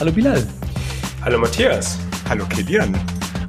[0.00, 0.48] Hallo Bilal.
[1.20, 1.98] Hallo Matthias.
[2.26, 2.98] Hallo Kilian.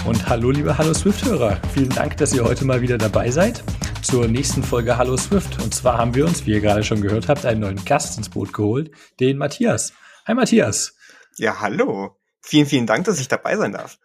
[0.06, 1.62] Und hallo liebe Hallo Swift-Hörer.
[1.74, 3.64] Vielen Dank, dass ihr heute mal wieder dabei seid
[4.04, 5.64] zur nächsten Folge Hallo Swift.
[5.64, 8.28] Und zwar haben wir uns, wie ihr gerade schon gehört habt, einen neuen Gast ins
[8.28, 8.92] Boot geholt,
[9.22, 9.94] den Matthias.
[10.28, 10.98] Hi Matthias.
[11.38, 12.18] Ja, hallo.
[12.42, 13.98] Vielen, vielen Dank, dass ich dabei sein darf.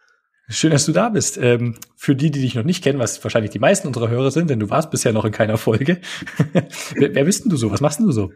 [0.49, 1.37] Schön, dass du da bist.
[1.37, 4.49] Ähm, für die, die dich noch nicht kennen, was wahrscheinlich die meisten unserer Hörer sind,
[4.49, 5.99] denn du warst bisher noch in keiner Folge.
[6.93, 7.69] wer, wer bist denn du so?
[7.69, 8.31] Was machst denn du so?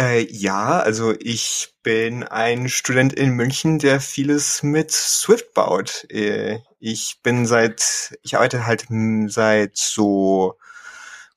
[0.00, 6.06] Äh, ja, also ich bin ein Student in München, der vieles mit Swift baut.
[6.10, 8.86] Äh, ich bin seit, ich arbeite halt
[9.26, 10.56] seit so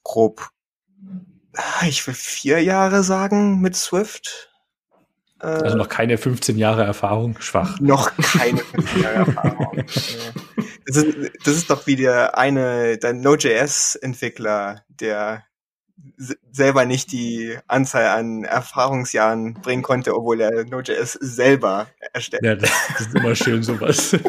[0.04, 0.50] grob,
[1.86, 4.55] ich will vier Jahre sagen mit Swift.
[5.40, 7.80] Also noch keine 15 Jahre Erfahrung, schwach.
[7.80, 9.78] Noch keine 15 Jahre Erfahrung.
[10.86, 15.44] das, ist, das ist doch wie der eine, der Node.js-Entwickler, der
[16.52, 22.44] selber nicht die Anzahl an Erfahrungsjahren bringen konnte, obwohl er Node.js selber erstellt.
[22.44, 24.18] Ja, das, das, ist immer schön sowas.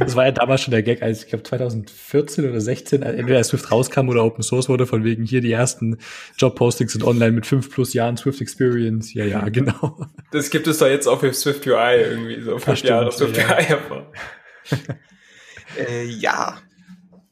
[0.00, 3.70] Das war ja damals schon der Gag, als ich glaube 2014 oder 16, entweder Swift
[3.70, 5.98] rauskam oder Open Source wurde, von wegen hier die ersten
[6.38, 9.14] Jobpostings sind online mit fünf plus Jahren Swift Experience.
[9.14, 10.06] Ja, ja, genau.
[10.32, 13.56] Das gibt es da jetzt auch für Swift UI irgendwie so fünf Jahre Swift ja.
[13.56, 14.76] UI.
[15.78, 16.58] äh, ja,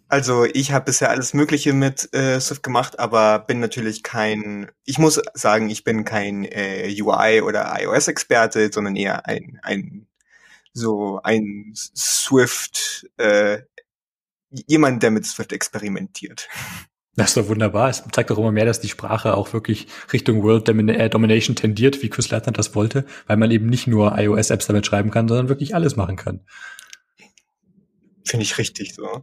[0.09, 4.99] also ich habe bisher alles Mögliche mit äh, Swift gemacht, aber bin natürlich kein, ich
[4.99, 10.07] muss sagen, ich bin kein äh, UI oder iOS-Experte, sondern eher ein, ein
[10.73, 13.63] so ein Swift, äh,
[14.51, 16.49] jemand, der mit Swift experimentiert.
[17.17, 17.89] Das ist doch wunderbar.
[17.89, 22.03] Es zeigt doch immer mehr, dass die Sprache auch wirklich Richtung World äh, Domination tendiert,
[22.03, 25.49] wie Chris Leitner das wollte, weil man eben nicht nur iOS-Apps damit schreiben kann, sondern
[25.49, 26.41] wirklich alles machen kann.
[28.25, 29.23] Finde ich richtig so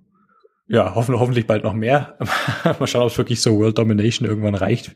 [0.72, 2.18] ja, hoffen, hoffentlich bald noch mehr.
[2.64, 4.96] Mal schauen, ob es wirklich so World Domination irgendwann reicht.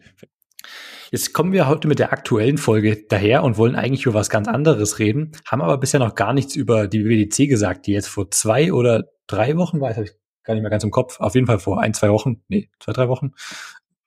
[1.12, 4.48] Jetzt kommen wir heute mit der aktuellen Folge daher und wollen eigentlich über was ganz
[4.48, 8.32] anderes reden, haben aber bisher noch gar nichts über die WWDC gesagt, die jetzt vor
[8.32, 10.14] zwei oder drei Wochen war, das habe ich
[10.44, 12.94] gar nicht mehr ganz im Kopf, auf jeden Fall vor ein, zwei Wochen, nee, zwei,
[12.94, 13.34] drei Wochen,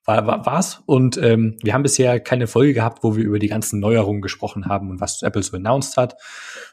[0.09, 0.81] war, war, war's.
[0.87, 4.65] Und ähm, wir haben bisher keine Folge gehabt, wo wir über die ganzen Neuerungen gesprochen
[4.65, 6.15] haben und was Apple so announced hat.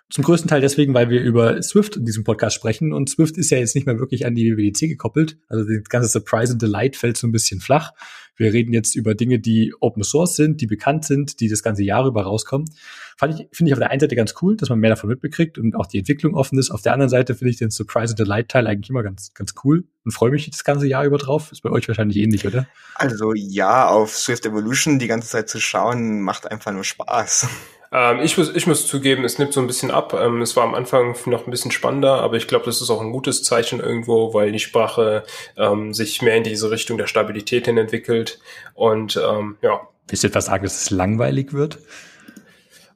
[0.09, 3.51] Zum größten Teil deswegen, weil wir über Swift in diesem Podcast sprechen und Swift ist
[3.51, 5.37] ja jetzt nicht mehr wirklich an die WWDC gekoppelt.
[5.49, 7.93] Also das ganze Surprise and Delight fällt so ein bisschen flach.
[8.37, 11.83] Wir reden jetzt über Dinge, die Open Source sind, die bekannt sind, die das ganze
[11.83, 12.69] Jahr über rauskommen.
[13.17, 15.57] Fand ich, finde ich auf der einen Seite ganz cool, dass man mehr davon mitbekriegt
[15.57, 16.71] und auch die Entwicklung offen ist.
[16.71, 19.55] Auf der anderen Seite finde ich den Surprise and Delight Teil eigentlich immer ganz, ganz
[19.65, 21.51] cool und freue mich das ganze Jahr über drauf.
[21.51, 22.67] Ist bei euch wahrscheinlich ähnlich, oder?
[22.95, 27.49] Also ja, auf Swift Evolution die ganze Zeit zu schauen, macht einfach nur Spaß.
[27.93, 30.15] Ähm, ich, muss, ich muss zugeben, es nimmt so ein bisschen ab.
[30.15, 33.01] Ähm, es war am Anfang noch ein bisschen spannender, aber ich glaube, das ist auch
[33.01, 35.25] ein gutes Zeichen irgendwo, weil die Sprache
[35.57, 38.41] ähm, sich mehr in diese Richtung der Stabilität hin entwickelt.
[38.75, 39.89] Und ähm, ja.
[40.09, 41.79] Willst du etwas sagen, dass es langweilig wird?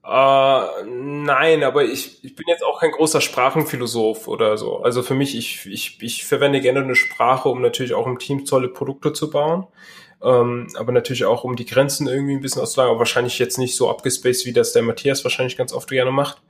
[0.03, 4.79] Uh, nein, aber ich, ich bin jetzt auch kein großer Sprachenphilosoph oder so.
[4.79, 8.45] Also für mich, ich, ich, ich verwende gerne eine Sprache, um natürlich auch im Team
[8.45, 9.67] tolle Produkte zu bauen
[10.22, 13.76] ähm, aber natürlich auch um die Grenzen irgendwie ein bisschen auszulagen, aber wahrscheinlich jetzt nicht
[13.76, 16.42] so abgespaced, wie das der Matthias wahrscheinlich ganz oft gerne macht.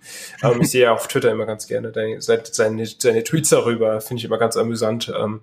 [0.43, 4.21] Ähm, ich sehe ja auf Twitter immer ganz gerne seine, seine, seine Tweets darüber, finde
[4.21, 5.13] ich immer ganz amüsant.
[5.17, 5.41] Ähm,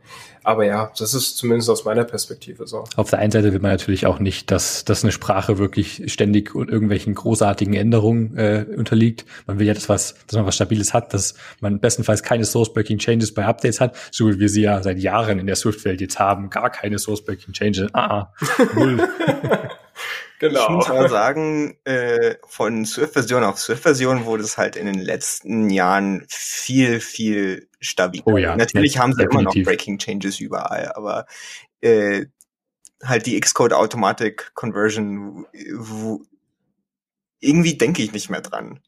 [0.47, 2.85] aber ja, das ist zumindest aus meiner Perspektive so.
[2.95, 6.55] Auf der einen Seite will man natürlich auch nicht, dass, dass eine Sprache wirklich ständig
[6.55, 9.25] und irgendwelchen großartigen Änderungen äh, unterliegt.
[9.45, 12.97] Man will ja, dass, was, dass man was Stabiles hat, dass man bestenfalls keine Source-Breaking
[12.97, 16.17] Changes bei Updates hat, so wie wir sie ja seit Jahren in der Swift-Welt jetzt
[16.17, 16.49] haben.
[16.49, 17.93] Gar keine Source-Breaking Changes.
[17.93, 18.31] Ah,
[18.73, 19.05] Null.
[20.39, 20.63] genau.
[20.63, 25.69] Ich muss mal sagen, äh, von Swift-Version auf Swift-Version wurde es halt in den letzten
[25.69, 28.27] Jahren viel, viel stabiler.
[28.27, 29.55] Oh ja, Natürlich ja, haben sie definitiv.
[29.55, 31.25] immer noch Breaking Changes überall, aber
[31.81, 32.25] äh,
[33.03, 35.45] halt die Xcode-Automatic-Conversion,
[37.39, 38.81] irgendwie denke ich nicht mehr dran.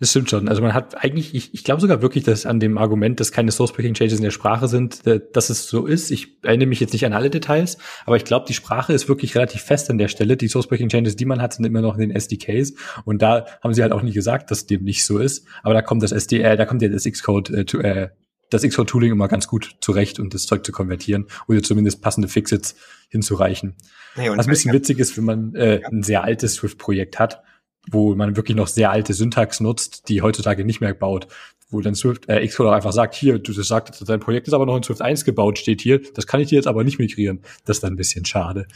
[0.00, 0.48] Das stimmt schon.
[0.48, 3.50] Also man hat eigentlich, ich, ich glaube sogar wirklich, dass an dem Argument, dass keine
[3.52, 6.10] Source-Breaking-Changes in der Sprache sind, äh, dass es so ist.
[6.10, 9.34] Ich erinnere mich jetzt nicht an alle Details, aber ich glaube, die Sprache ist wirklich
[9.34, 10.36] relativ fest an der Stelle.
[10.36, 12.74] Die Source-Breaking-Changes, die man hat, sind immer noch in den SDKs.
[13.04, 15.46] Und da haben sie halt auch nie gesagt, dass dem nicht so ist.
[15.62, 18.10] Aber da kommt das SD, äh, da kommt ja das Xcode, äh, to, äh,
[18.50, 22.76] das Xcode-Tooling immer ganz gut zurecht und das Zeug zu konvertieren oder zumindest passende Fixits
[23.08, 23.74] hinzureichen.
[24.16, 27.42] Nee, Was ein bisschen witzig ist, wenn man äh, ein sehr altes Swift-Projekt hat
[27.90, 31.28] wo man wirklich noch sehr alte Syntax nutzt, die heutzutage nicht mehr baut,
[31.70, 34.66] wo dann Swift, äh, Xcode auch einfach sagt, hier, du sagst, dein Projekt ist aber
[34.66, 37.40] noch in Swift 1 gebaut, steht hier, das kann ich dir jetzt aber nicht migrieren.
[37.64, 38.66] Das ist dann ein bisschen schade.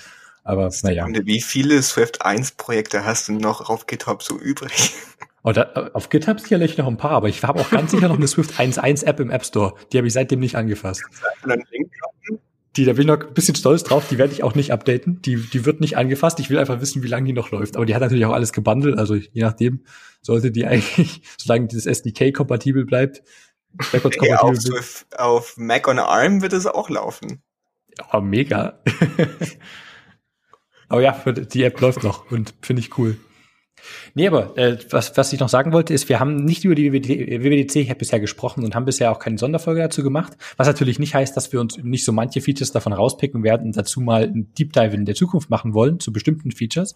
[0.43, 1.07] Aber naja.
[1.09, 4.93] Wie viele Swift 1 Projekte hast du noch auf GitHub so übrig?
[5.43, 8.17] Oh, da, auf GitHub sicherlich noch ein paar, aber ich habe auch ganz sicher noch
[8.17, 9.73] eine Swift 1.1 App im App Store.
[9.91, 11.03] Die habe ich seitdem nicht angefasst.
[11.43, 12.41] Einen Link droppen?
[12.77, 15.21] Die, da bin ich noch ein bisschen stolz drauf, die werde ich auch nicht updaten.
[15.23, 16.39] Die, die wird nicht angefasst.
[16.39, 17.77] Ich will einfach wissen, wie lange die noch läuft.
[17.77, 18.97] Aber die hat natürlich auch alles gebundelt.
[18.97, 19.85] Also je nachdem
[20.23, 23.23] sollte die eigentlich, solange dieses SDK kompatibel bleibt,
[23.93, 27.43] backwards kompatibel ja, auf, Swift, auf Mac on ARM wird es auch laufen.
[28.13, 28.81] Ja, mega.
[30.89, 33.17] aber ja, die App läuft noch und finde ich cool.
[34.15, 36.93] Nee, aber äh, was, was ich noch sagen wollte, ist, wir haben nicht über die
[36.93, 41.37] WWDC bisher gesprochen und haben bisher auch keine Sonderfolge dazu gemacht, was natürlich nicht heißt,
[41.37, 44.73] dass wir uns nicht so manche Features davon rauspicken werden und dazu mal ein Deep
[44.73, 46.95] Dive in der Zukunft machen wollen zu bestimmten Features.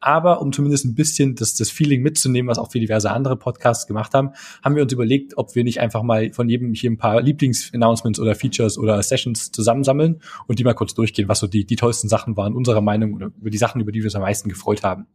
[0.00, 3.86] Aber um zumindest ein bisschen das, das Feeling mitzunehmen, was auch für diverse andere Podcasts
[3.86, 4.30] gemacht haben,
[4.64, 8.18] haben wir uns überlegt, ob wir nicht einfach mal von jedem hier ein paar Lieblings-Announcements
[8.18, 12.08] oder Features oder Sessions zusammensammeln und die mal kurz durchgehen, was so die, die tollsten
[12.08, 14.82] Sachen waren unserer Meinung oder über die Sachen, über die wir uns am meisten gefreut
[14.82, 15.06] haben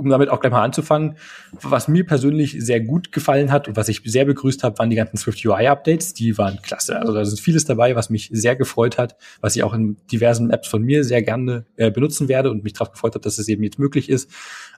[0.00, 1.16] um damit auch gleich mal anzufangen,
[1.60, 4.96] was mir persönlich sehr gut gefallen hat und was ich sehr begrüßt habe, waren die
[4.96, 6.14] ganzen Swift UI Updates.
[6.14, 6.98] Die waren klasse.
[6.98, 10.50] Also da ist vieles dabei, was mich sehr gefreut hat, was ich auch in diversen
[10.50, 13.48] Apps von mir sehr gerne äh, benutzen werde und mich darauf gefreut habe, dass es
[13.48, 14.30] eben jetzt möglich ist.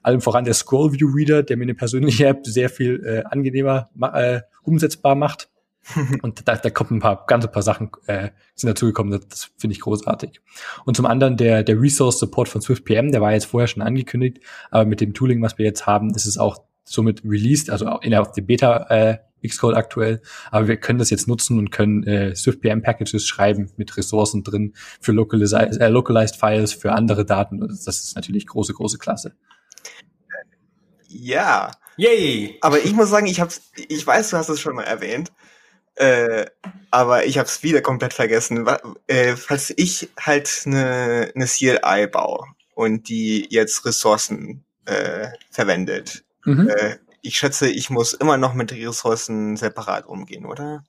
[0.03, 3.91] Allem voran der Scroll View Reader, der mir eine persönliche App sehr viel äh, angenehmer
[4.13, 5.52] äh, umsetzbar macht.
[6.23, 9.51] und da, da kommen ein paar ganz ein paar Sachen äh, sind dazugekommen, das, das
[9.57, 10.41] finde ich großartig.
[10.85, 13.83] Und zum anderen der der Resource Support von Swift PM, der war jetzt vorher schon
[13.83, 14.41] angekündigt,
[14.71, 18.11] aber mit dem Tooling, was wir jetzt haben, ist es auch somit released, also in
[18.11, 22.35] der, der Beta äh, Xcode aktuell, aber wir können das jetzt nutzen und können äh,
[22.37, 27.61] Swift PM Packages schreiben mit Ressourcen drin für localized, äh, localized Files, für andere Daten.
[27.61, 29.35] Das ist natürlich große große Klasse.
[31.09, 31.73] Ja.
[31.97, 32.57] Yay!
[32.63, 35.31] Aber ich muss sagen, ich hab's, ich weiß, du hast es schon mal erwähnt,
[35.97, 36.47] äh,
[36.91, 38.67] aber ich habe es wieder komplett vergessen.
[39.07, 46.69] Äh, falls ich halt eine, eine CLI baue und die jetzt Ressourcen äh, verwendet, mhm.
[46.69, 50.85] äh, ich schätze, ich muss immer noch mit Ressourcen separat umgehen, oder?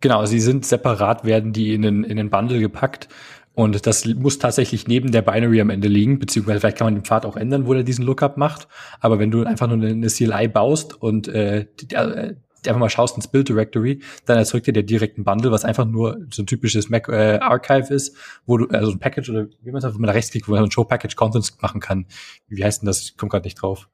[0.00, 3.08] Genau, sie sind separat, werden die in den, in den Bundle gepackt.
[3.54, 7.04] Und das muss tatsächlich neben der Binary am Ende liegen, beziehungsweise vielleicht kann man den
[7.04, 8.68] Pfad auch ändern, wo der diesen Lookup macht.
[9.00, 12.36] Aber wenn du einfach nur eine CLI baust und äh, die, äh,
[12.66, 16.18] einfach mal schaust ins Build Directory, dann erzeugt dir der direkten Bundle, was einfach nur
[16.30, 18.16] so ein typisches Mac äh, Archive ist,
[18.46, 20.84] wo du also ein Package oder wie man man da rechtsklickt, wo man ein Show
[20.84, 22.06] Package Contents machen kann.
[22.48, 23.00] Wie heißt denn das?
[23.02, 23.88] Ich komme gerade nicht drauf.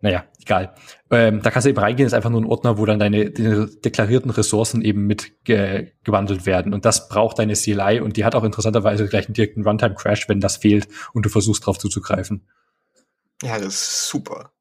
[0.00, 0.74] Naja, egal.
[1.10, 3.66] Ähm, da kannst du eben reingehen, ist einfach nur ein Ordner, wo dann deine, deine
[3.66, 6.72] deklarierten Ressourcen eben mit ge gewandelt werden.
[6.72, 10.40] Und das braucht deine CLI und die hat auch interessanterweise gleich einen direkten Runtime-Crash, wenn
[10.40, 12.46] das fehlt und du versuchst drauf zuzugreifen.
[13.42, 14.52] Ja, das ist super.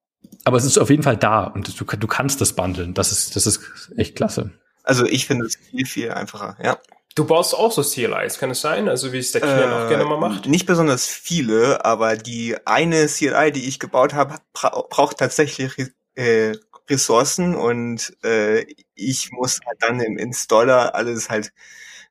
[0.48, 2.94] Aber es ist auf jeden Fall da und du, du kannst das bundeln.
[2.94, 3.60] Das ist, das ist
[3.98, 4.52] echt klasse.
[4.82, 6.78] Also ich finde es viel, viel einfacher, ja.
[7.16, 8.88] Du baust auch so CLIs, kann es sein?
[8.88, 10.46] Also wie es der Kilian äh, auch gerne mal macht?
[10.46, 15.74] Nicht besonders viele, aber die eine CLI, die ich gebaut habe, bra braucht tatsächlich
[16.16, 16.54] äh,
[16.90, 18.66] Ressourcen und äh,
[18.96, 21.52] ich muss halt dann im Installer alles halt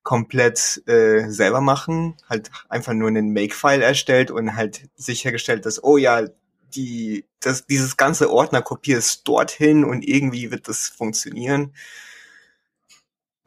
[0.02, 5.96] komplett äh, selber machen, halt einfach nur einen Make-File erstellt und halt sichergestellt, dass, oh
[5.96, 6.26] ja,
[6.74, 11.74] die, das, dieses ganze Ordner kopierst dorthin und irgendwie wird das funktionieren.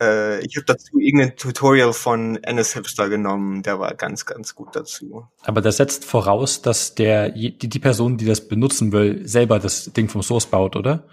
[0.01, 4.75] Äh, ich habe dazu irgendein Tutorial von Ennis Hipster genommen, der war ganz, ganz gut
[4.75, 5.27] dazu.
[5.43, 9.91] Aber das setzt voraus, dass der die, die Person, die das benutzen will, selber das
[9.93, 11.05] Ding vom Source baut, oder?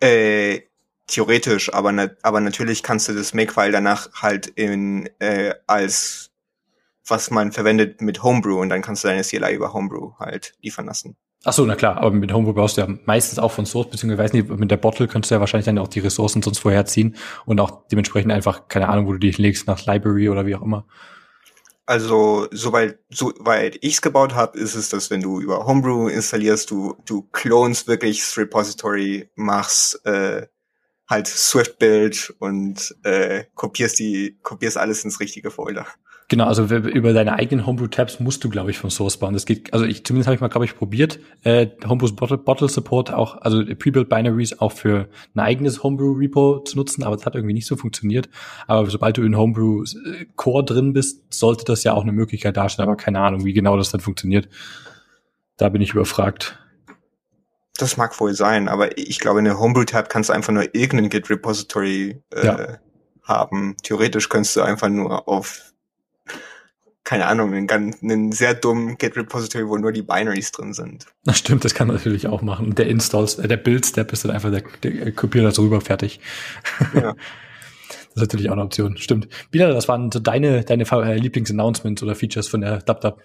[0.00, 0.60] Äh,
[1.06, 6.29] theoretisch, aber, na, aber natürlich kannst du das Makefile danach halt in äh, als
[7.10, 10.86] was man verwendet mit Homebrew und dann kannst du deine CLI über Homebrew halt liefern
[10.86, 11.16] lassen.
[11.44, 14.22] Ach so, na klar, aber mit Homebrew brauchst du ja meistens auch von Source, beziehungsweise
[14.22, 16.84] weiß nicht, mit der Bottle könntest du ja wahrscheinlich dann auch die Ressourcen sonst vorher
[16.84, 20.54] ziehen und auch dementsprechend einfach, keine Ahnung, wo du dich legst, nach Library oder wie
[20.54, 20.86] auch immer.
[21.86, 26.94] Also, soweit, soweit ich's gebaut habe, ist es, dass wenn du über Homebrew installierst, du,
[27.06, 30.46] du clones wirklich das Repository, machst äh,
[31.08, 35.86] halt Swift-Build und äh, kopierst die, kopierst alles ins richtige Folder.
[36.30, 39.34] Genau, also über deine eigenen Homebrew-Tabs musst du, glaube ich, von Source bauen.
[39.34, 42.68] Das geht, also ich zumindest habe ich mal, glaube ich, probiert, äh, Homebrew Bottle, Bottle
[42.68, 47.34] Support auch, also Pre-Built Binaries auch für ein eigenes Homebrew-Repo zu nutzen, aber es hat
[47.34, 48.28] irgendwie nicht so funktioniert.
[48.68, 52.56] Aber sobald du in Homebrew äh, Core drin bist, sollte das ja auch eine Möglichkeit
[52.56, 54.48] darstellen, aber keine Ahnung, wie genau das dann funktioniert.
[55.56, 56.60] Da bin ich überfragt.
[57.76, 61.10] Das mag wohl sein, aber ich glaube, in der Homebrew-Tab kannst du einfach nur irgendein
[61.10, 62.78] Git-Repository äh, ja.
[63.24, 63.76] haben.
[63.82, 65.70] Theoretisch könntest du einfach nur auf
[67.10, 71.06] keine Ahnung, einen, ganz, einen sehr dummen Git-Repository, wo nur die Binaries drin sind.
[71.24, 72.76] Das stimmt, das kann man natürlich auch machen.
[72.76, 76.20] Der Install, äh, der Build-Step ist dann einfach der, der kopiert das rüber, fertig.
[76.94, 77.14] Ja.
[78.12, 79.28] Das ist natürlich auch eine Option, stimmt.
[79.52, 83.22] Wieder, das waren so deine, deine äh, Lieblings-Announcements oder Features von der DubDub.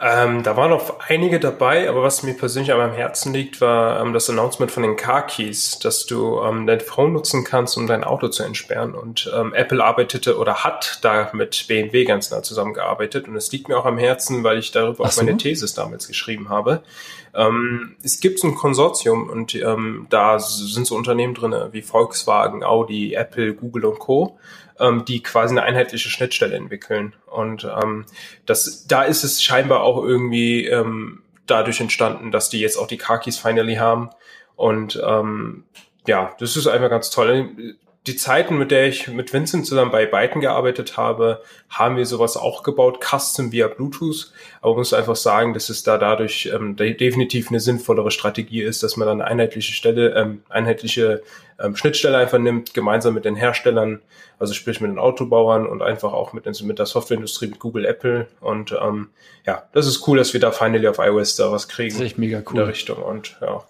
[0.00, 4.00] Ähm, da waren noch einige dabei, aber was mir persönlich an meinem Herzen liegt, war
[4.00, 7.88] ähm, das Announcement von den Car Keys, dass du ähm, dein Phone nutzen kannst, um
[7.88, 8.94] dein Auto zu entsperren.
[8.94, 13.26] Und ähm, Apple arbeitete oder hat da mit BMW ganz nah zusammengearbeitet.
[13.26, 16.48] Und es liegt mir auch am Herzen, weil ich darüber auch meine Thesis damals geschrieben
[16.48, 16.82] habe.
[17.34, 22.62] Ähm, es gibt so ein Konsortium und ähm, da sind so Unternehmen drinne wie Volkswagen,
[22.62, 24.38] Audi, Apple, Google und Co
[24.80, 27.14] ähm, die quasi eine einheitliche Schnittstelle entwickeln.
[27.26, 28.06] Und ähm,
[28.46, 32.98] das, da ist es scheinbar auch irgendwie ähm, dadurch entstanden, dass die jetzt auch die
[32.98, 34.10] Kakis finally haben.
[34.56, 35.64] Und ähm,
[36.06, 37.76] ja, das ist einfach ganz toll
[38.06, 42.36] die Zeiten, mit der ich mit Vincent zusammen bei Byten gearbeitet habe, haben wir sowas
[42.36, 44.32] auch gebaut, Custom via Bluetooth.
[44.60, 48.82] Aber man muss einfach sagen, dass es da dadurch ähm, definitiv eine sinnvollere Strategie ist,
[48.82, 51.22] dass man dann eine einheitliche Stelle, ähm, einheitliche
[51.58, 54.00] ähm, Schnittstelle einfach nimmt, gemeinsam mit den Herstellern,
[54.38, 58.28] also sprich mit den Autobauern und einfach auch mit, mit der Softwareindustrie, mit Google, Apple.
[58.40, 59.10] Und ähm,
[59.44, 61.90] ja, das ist cool, dass wir da finally auf iOS da was kriegen.
[61.90, 62.50] Das ist echt mega cool.
[62.52, 63.64] In der Richtung und ja.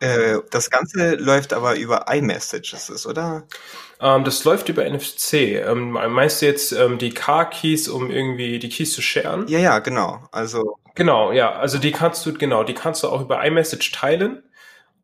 [0.00, 3.44] Äh, das Ganze läuft aber über iMessages, oder?
[4.00, 5.34] Ähm, das läuft über NFC.
[5.34, 9.48] Ähm, meinst du jetzt ähm, die Car-Keys, um irgendwie die Keys zu sharen?
[9.48, 10.20] Ja, ja, genau.
[10.30, 11.52] Also genau, ja.
[11.52, 14.44] Also die kannst du genau, die kannst du auch über iMessage teilen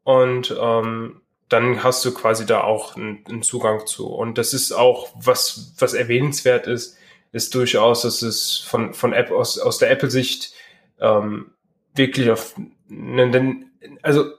[0.05, 4.07] und ähm, dann hast du quasi da auch einen, einen Zugang zu.
[4.07, 6.97] Und das ist auch was, was erwähnenswert ist,
[7.33, 10.53] ist durchaus, dass es von von App aus aus der Apple-Sicht
[11.01, 11.51] ähm,
[11.97, 12.55] wirklich auf
[12.89, 13.73] einen,
[14.03, 14.31] also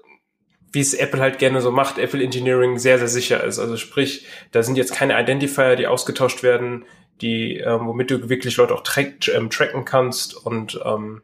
[0.76, 3.58] wie es Apple halt gerne so macht, Apple Engineering sehr, sehr sicher ist.
[3.58, 6.86] Also sprich, da sind jetzt keine Identifier, die ausgetauscht werden,
[7.22, 11.22] die, ähm, womit du wirklich Leute auch track, ähm, tracken kannst und ähm,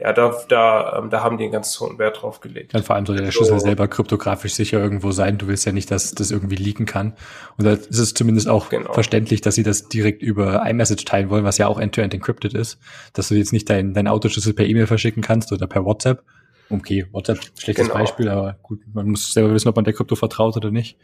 [0.00, 2.74] ja, da, da, ähm, da haben die einen ganz hohen Wert drauf gelegt.
[2.74, 3.64] Dann vor allem soll der Schlüssel so.
[3.64, 5.38] selber kryptografisch sicher irgendwo sein.
[5.38, 7.14] Du willst ja nicht, dass das irgendwie leaken kann.
[7.56, 8.92] Und da ist es zumindest auch genau.
[8.92, 12.54] verständlich, dass sie das direkt über iMessage teilen wollen, was ja auch end-to-end -end encrypted
[12.54, 12.78] ist.
[13.12, 16.24] Dass du jetzt nicht deinen dein Autoschlüssel per E-Mail verschicken kannst oder per WhatsApp,
[16.70, 17.98] Okay, WhatsApp, schlechtes genau.
[17.98, 20.98] Beispiel, aber gut, man muss selber wissen, ob man der Krypto vertraut oder nicht.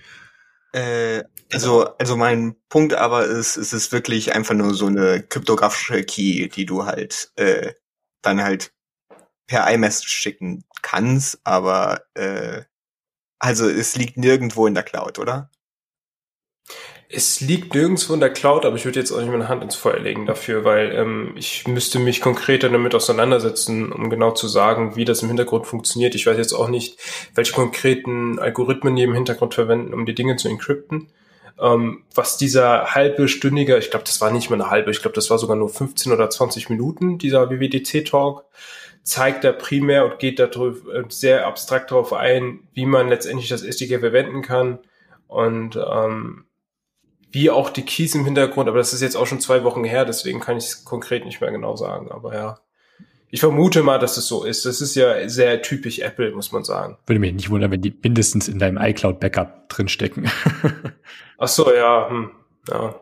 [0.72, 6.04] Äh, also, also mein Punkt aber ist, es ist wirklich einfach nur so eine kryptografische
[6.04, 7.72] Key, die du halt äh,
[8.22, 8.72] dann halt
[9.46, 12.62] per iMessage schicken kannst, aber äh,
[13.40, 15.49] also es liegt nirgendwo in der Cloud, oder?
[17.12, 19.74] Es liegt nirgendwo in der Cloud, aber ich würde jetzt auch nicht meine Hand ins
[19.74, 24.94] Feuer legen dafür, weil ähm, ich müsste mich konkreter damit auseinandersetzen, um genau zu sagen,
[24.94, 26.14] wie das im Hintergrund funktioniert.
[26.14, 27.00] Ich weiß jetzt auch nicht,
[27.34, 31.08] welche konkreten Algorithmen die im Hintergrund verwenden, um die Dinge zu encrypten.
[31.60, 35.14] Ähm, was dieser halbe stündige, ich glaube, das war nicht mal eine halbe, ich glaube,
[35.14, 38.44] das war sogar nur 15 oder 20 Minuten, dieser WWDC-Talk,
[39.02, 43.62] zeigt da primär und geht da äh, sehr abstrakt darauf ein, wie man letztendlich das
[43.62, 44.78] SDK verwenden kann.
[45.26, 46.44] Und ähm,
[47.32, 50.04] wie auch die Keys im Hintergrund, aber das ist jetzt auch schon zwei Wochen her,
[50.04, 52.10] deswegen kann ich es konkret nicht mehr genau sagen.
[52.10, 52.60] Aber ja,
[53.30, 54.66] ich vermute mal, dass es so ist.
[54.66, 56.98] Das ist ja sehr typisch Apple, muss man sagen.
[57.06, 60.30] Würde mich nicht wundern, wenn die mindestens in deinem iCloud-Backup drinstecken.
[61.38, 62.30] Ach so, ja, hm,
[62.68, 63.00] ja.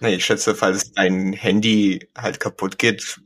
[0.00, 3.20] Nee, ich schätze, falls dein Handy halt kaputt geht,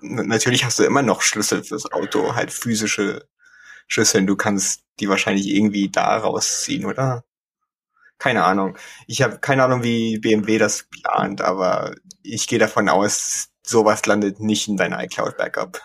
[0.00, 3.26] natürlich hast du immer noch Schlüssel fürs Auto, halt physische
[3.86, 4.26] Schlüssel.
[4.26, 7.24] Du kannst die wahrscheinlich irgendwie da rausziehen, oder?
[8.18, 8.76] Keine Ahnung.
[9.06, 14.40] Ich habe keine Ahnung, wie BMW das plant, aber ich gehe davon aus, sowas landet
[14.40, 15.80] nicht in dein iCloud-Backup.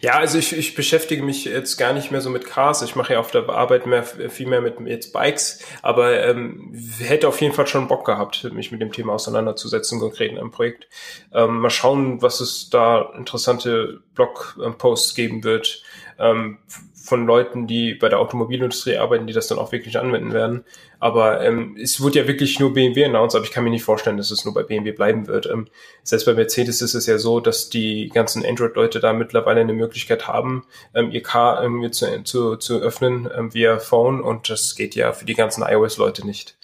[0.00, 2.82] Ja, also ich, ich beschäftige mich jetzt gar nicht mehr so mit Cars.
[2.82, 7.28] Ich mache ja auf der Arbeit mehr, viel mehr mit jetzt Bikes, aber ähm, hätte
[7.28, 10.88] auf jeden Fall schon Bock gehabt, mich mit dem Thema auseinanderzusetzen, konkret in einem Projekt.
[11.32, 15.82] Ähm, mal schauen, was es da interessante Blogposts geben wird.
[16.18, 16.58] Ähm,
[17.06, 20.64] von Leuten, die bei der Automobilindustrie arbeiten, die das dann auch wirklich anwenden werden.
[20.98, 24.16] Aber ähm, es wird ja wirklich nur BMW announced, aber ich kann mir nicht vorstellen,
[24.16, 25.46] dass es nur bei BMW bleiben wird.
[25.46, 25.68] Ähm,
[26.02, 30.26] selbst bei Mercedes ist es ja so, dass die ganzen Android-Leute da mittlerweile eine Möglichkeit
[30.26, 34.96] haben, ähm, ihr Car irgendwie zu, zu, zu öffnen ähm, via Phone und das geht
[34.96, 36.56] ja für die ganzen iOS-Leute nicht.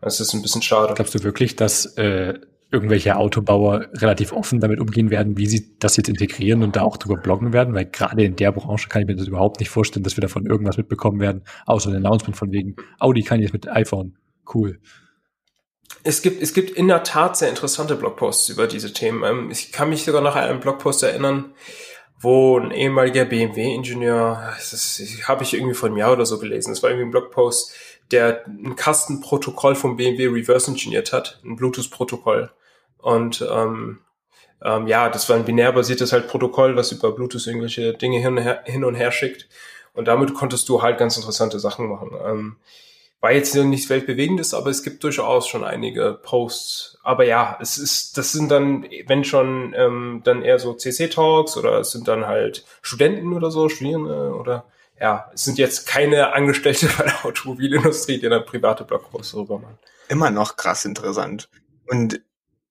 [0.00, 0.94] Das ist ein bisschen schade.
[0.94, 2.34] Glaubst du wirklich, dass äh,
[2.70, 6.98] irgendwelche Autobauer relativ offen damit umgehen werden, wie sie das jetzt integrieren und da auch
[6.98, 10.04] drüber bloggen werden, weil gerade in der Branche kann ich mir das überhaupt nicht vorstellen,
[10.04, 13.68] dass wir davon irgendwas mitbekommen werden, außer ein Announcement von wegen, Audi kann jetzt mit
[13.68, 14.16] iPhone.
[14.52, 14.78] Cool.
[16.04, 19.24] Es gibt, es gibt in der Tat sehr interessante Blogposts über diese Themen.
[19.24, 21.52] Ähm, ich kann mich sogar noch an einen Blogpost erinnern,
[22.20, 26.82] wo ein ehemaliger BMW-Ingenieur, das habe ich irgendwie vor einem Jahr oder so gelesen, das
[26.82, 27.72] war irgendwie ein Blogpost,
[28.10, 32.50] der ein Kastenprotokoll vom BMW reverse engineert hat, ein Bluetooth-Protokoll.
[32.98, 34.00] Und ähm,
[34.62, 38.42] ähm, ja, das war ein binärbasiertes halt Protokoll, was über Bluetooth irgendwelche Dinge hin und
[38.42, 39.48] her, hin und her schickt.
[39.94, 42.10] Und damit konntest du halt ganz interessante Sachen machen.
[42.24, 42.56] Ähm,
[43.20, 46.98] war jetzt nichts Weltbewegendes, aber es gibt durchaus schon einige Posts.
[47.02, 51.80] Aber ja, es ist, das sind dann, wenn schon, ähm, dann eher so CC-Talks oder
[51.80, 54.66] es sind dann halt Studenten oder so, Studierende oder
[55.00, 59.78] ja, es sind jetzt keine Angestellte bei der Automobilindustrie, die dann private Blogposts darüber machen.
[60.08, 61.48] Immer noch krass interessant.
[61.86, 62.20] Und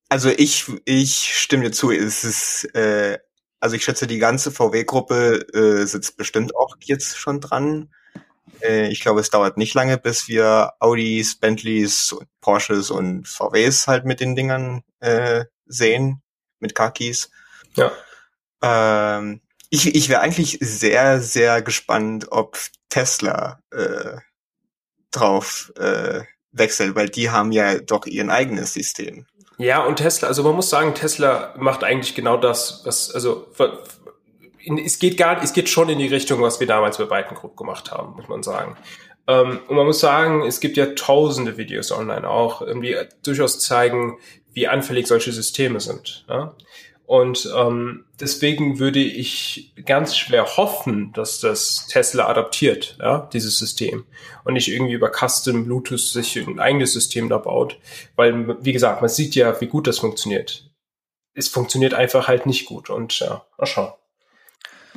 [0.10, 3.20] also ich, ich stimme dir zu, es ist, äh,
[3.60, 7.90] also ich schätze, die ganze VW-Gruppe äh, sitzt bestimmt auch jetzt schon dran.
[8.62, 14.06] Äh, ich glaube, es dauert nicht lange, bis wir Audis, Bentleys, Porsches und VWs halt
[14.06, 16.22] mit den Dingern äh, sehen,
[16.60, 17.30] mit Kakis.
[17.76, 17.92] Ja.
[18.62, 22.58] Ähm, ich ich wäre eigentlich sehr, sehr gespannt, ob
[22.90, 24.18] Tesla äh,
[25.12, 26.22] drauf äh,
[26.52, 29.26] wechselt, weil die haben ja doch ihr eigenes System.
[29.58, 33.48] Ja, und Tesla, also man muss sagen, Tesla macht eigentlich genau das, was, also
[34.86, 37.58] es geht gar, es geht schon in die Richtung, was wir damals bei Byte Group
[37.58, 38.78] gemacht haben, muss man sagen.
[39.28, 44.18] Ähm, und man muss sagen, es gibt ja tausende Videos online auch, die durchaus zeigen,
[44.54, 46.26] wie anfällig solche Systeme sind.
[47.08, 54.06] Und ähm, deswegen würde ich ganz schwer hoffen, dass das Tesla adaptiert, ja, dieses System.
[54.44, 57.80] Und nicht irgendwie über Custom Bluetooth sich ein eigenes System da baut.
[58.18, 60.70] Weil, wie gesagt, man sieht ja, wie gut das funktioniert.
[61.34, 62.90] Es funktioniert einfach halt nicht gut.
[62.90, 63.94] Und ja, mal schauen.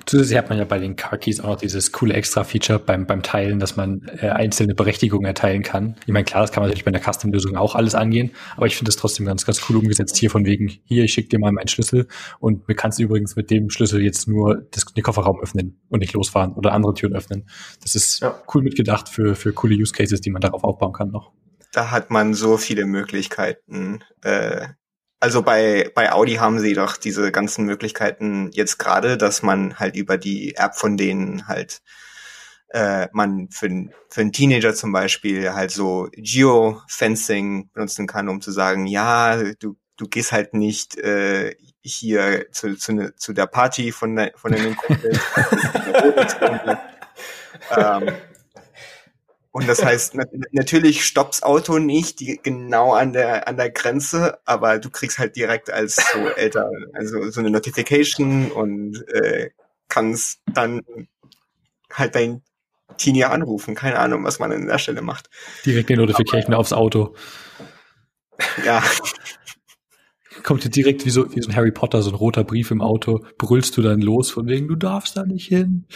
[0.06, 3.22] Zusätzlich hat man ja bei den Car Keys auch noch dieses coole Extra-Feature beim, beim
[3.22, 5.96] Teilen, dass man äh, einzelne Berechtigungen erteilen kann.
[6.06, 8.76] Ich meine, klar, das kann man natürlich bei einer Custom-Lösung auch alles angehen, aber ich
[8.76, 11.52] finde das trotzdem ganz, ganz cool umgesetzt hier von wegen, hier, ich schicke dir mal
[11.52, 12.06] meinen Schlüssel
[12.38, 16.12] und du kannst übrigens mit dem Schlüssel jetzt nur das, den Kofferraum öffnen und nicht
[16.12, 17.48] losfahren oder andere Türen öffnen.
[17.82, 18.40] Das ist ja.
[18.54, 21.32] cool mitgedacht für, für coole Use Cases, die man darauf aufbauen kann noch.
[21.72, 24.00] Da hat man so viele Möglichkeiten.
[24.22, 24.68] Äh,
[25.20, 29.94] also bei, bei Audi haben sie doch diese ganzen Möglichkeiten jetzt gerade, dass man halt
[29.94, 31.82] über die App von denen halt
[32.70, 33.68] äh, man für,
[34.08, 39.76] für einen Teenager zum Beispiel halt so Geofencing benutzen kann, um zu sagen, ja, du,
[39.96, 44.52] du gehst halt nicht äh, hier zu, zu, ne, zu der Party von, de, von
[44.52, 45.12] deinem Kumpel.
[47.76, 48.12] ähm,
[49.52, 50.16] und das heißt,
[50.52, 55.34] natürlich stoppt's Auto nicht die, genau an der, an der Grenze, aber du kriegst halt
[55.34, 59.50] direkt als so älter, also so eine Notification und äh,
[59.88, 60.82] kannst dann
[61.92, 62.42] halt dein
[62.96, 63.74] Teenie anrufen.
[63.74, 65.28] Keine Ahnung, was man an der Stelle macht.
[65.66, 67.14] Direkt eine Notification aber, aufs Auto.
[68.64, 68.82] Ja.
[70.44, 72.80] Kommt dir direkt wie so, wie so ein Harry Potter, so ein roter Brief im
[72.80, 75.86] Auto, brüllst du dann los von wegen, du darfst da nicht hin.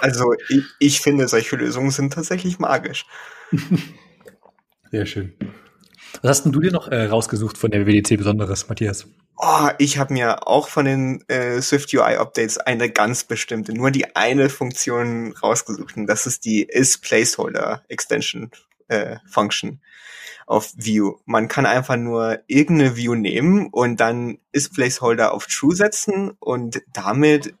[0.00, 3.06] Also ich, ich finde, solche Lösungen sind tatsächlich magisch.
[4.90, 5.32] Sehr schön.
[6.22, 9.06] Was hast denn du dir noch äh, rausgesucht von der WDC Besonderes, Matthias?
[9.36, 13.90] Oh, ich habe mir auch von den äh, Swift UI Updates eine ganz bestimmte, nur
[13.90, 18.50] die eine Funktion rausgesucht und das ist die is Placeholder Extension
[18.88, 19.80] äh, Function
[20.46, 21.16] auf View.
[21.24, 26.82] Man kann einfach nur irgendeine View nehmen und dann is Placeholder auf True setzen und
[26.92, 27.54] damit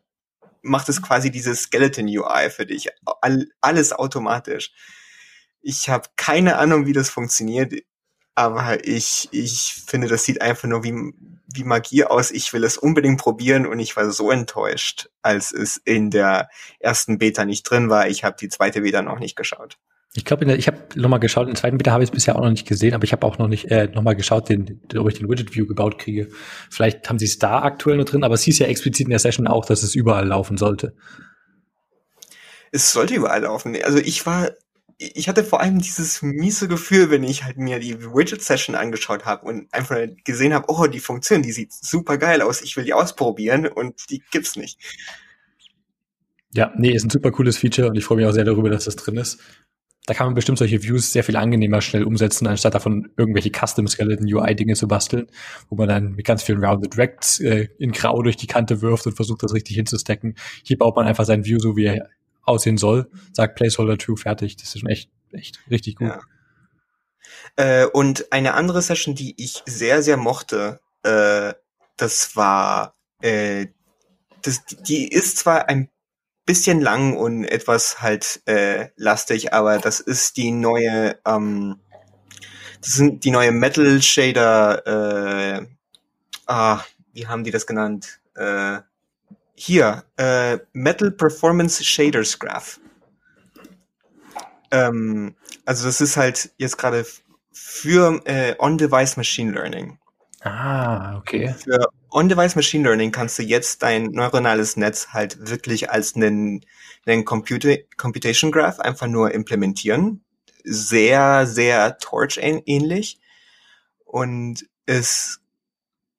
[0.64, 2.88] macht es quasi dieses Skeleton UI für dich.
[3.20, 4.72] All, alles automatisch.
[5.60, 7.72] Ich habe keine Ahnung, wie das funktioniert,
[8.34, 11.14] aber ich, ich finde, das sieht einfach nur wie,
[11.46, 12.30] wie Magie aus.
[12.30, 16.48] Ich will es unbedingt probieren und ich war so enttäuscht, als es in der
[16.80, 18.08] ersten Beta nicht drin war.
[18.08, 19.78] Ich habe die zweite Beta noch nicht geschaut.
[20.16, 22.68] Ich glaube, ich habe nochmal geschaut, den zweiten Beta habe ich bisher auch noch nicht
[22.68, 25.56] gesehen, aber ich habe auch noch nicht äh, nochmal geschaut, den, ob ich den Widget
[25.56, 26.28] View gebaut kriege.
[26.70, 29.18] Vielleicht haben sie es da aktuell noch drin, aber es hieß ja explizit in der
[29.18, 30.94] Session auch, dass es überall laufen sollte.
[32.70, 33.76] Es sollte überall laufen.
[33.82, 34.52] Also ich war,
[34.98, 39.24] ich hatte vor allem dieses miese Gefühl, wenn ich halt mir die Widget Session angeschaut
[39.24, 42.84] habe und einfach gesehen habe, oh, die Funktion, die sieht super geil aus, ich will
[42.84, 44.78] die ausprobieren und die gibt's nicht.
[46.52, 48.84] Ja, nee, ist ein super cooles Feature und ich freue mich auch sehr darüber, dass
[48.84, 49.40] das drin ist
[50.06, 53.88] da kann man bestimmt solche Views sehr viel angenehmer schnell umsetzen, anstatt davon irgendwelche Custom
[53.88, 55.28] Skeleton UI Dinge zu basteln,
[55.70, 59.06] wo man dann mit ganz vielen Rounded Rects äh, in Grau durch die Kante wirft
[59.06, 60.36] und versucht, das richtig hinzustecken.
[60.62, 62.10] Hier baut man einfach sein View so, wie er
[62.42, 64.56] aussehen soll, sagt Placeholder True fertig.
[64.56, 66.08] Das ist schon echt, echt richtig gut.
[66.08, 66.20] Ja.
[67.56, 71.54] Äh, und eine andere Session, die ich sehr, sehr mochte, äh,
[71.96, 73.68] das war, äh,
[74.42, 75.88] das, die ist zwar ein
[76.44, 81.80] bisschen lang und etwas halt äh, lastig, aber das ist die neue, ähm,
[82.80, 84.86] das sind die neue Metal Shader,
[85.60, 85.66] äh,
[86.46, 88.20] ah, wie haben die das genannt?
[88.34, 88.80] Äh,
[89.54, 92.80] hier, äh, Metal Performance Shaders Graph.
[94.70, 97.06] Ähm, also das ist halt jetzt gerade
[97.52, 99.98] für äh, On-Device Machine Learning.
[100.44, 101.54] Ah, okay.
[101.58, 106.64] Für On-Device Machine Learning kannst du jetzt dein neuronales Netz halt wirklich als einen,
[107.06, 110.22] einen Computer, Computation Graph einfach nur implementieren.
[110.62, 113.18] sehr, sehr Torch ähnlich.
[114.04, 115.40] Und es,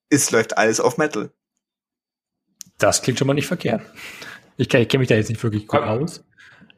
[0.10, 1.32] es läuft alles auf Metal.
[2.80, 3.82] Das klingt schon mal nicht verkehrt.
[4.58, 6.24] Ich, ich kenne mich da jetzt nicht wirklich gut aus.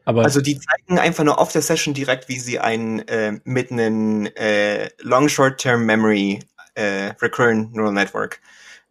[0.03, 3.71] Aber also die zeigen einfach nur auf der Session direkt, wie sie ein äh, mit
[3.71, 6.39] einem äh, Long Short Term Memory
[6.77, 8.39] äh, Recurrent Neural Network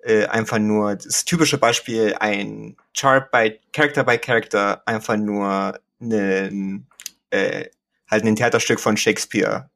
[0.03, 6.87] äh, einfach nur das typische Beispiel ein Chart by Character by Character einfach nur einen
[7.31, 7.66] äh,
[8.09, 9.70] halt ein Theaterstück von Shakespeare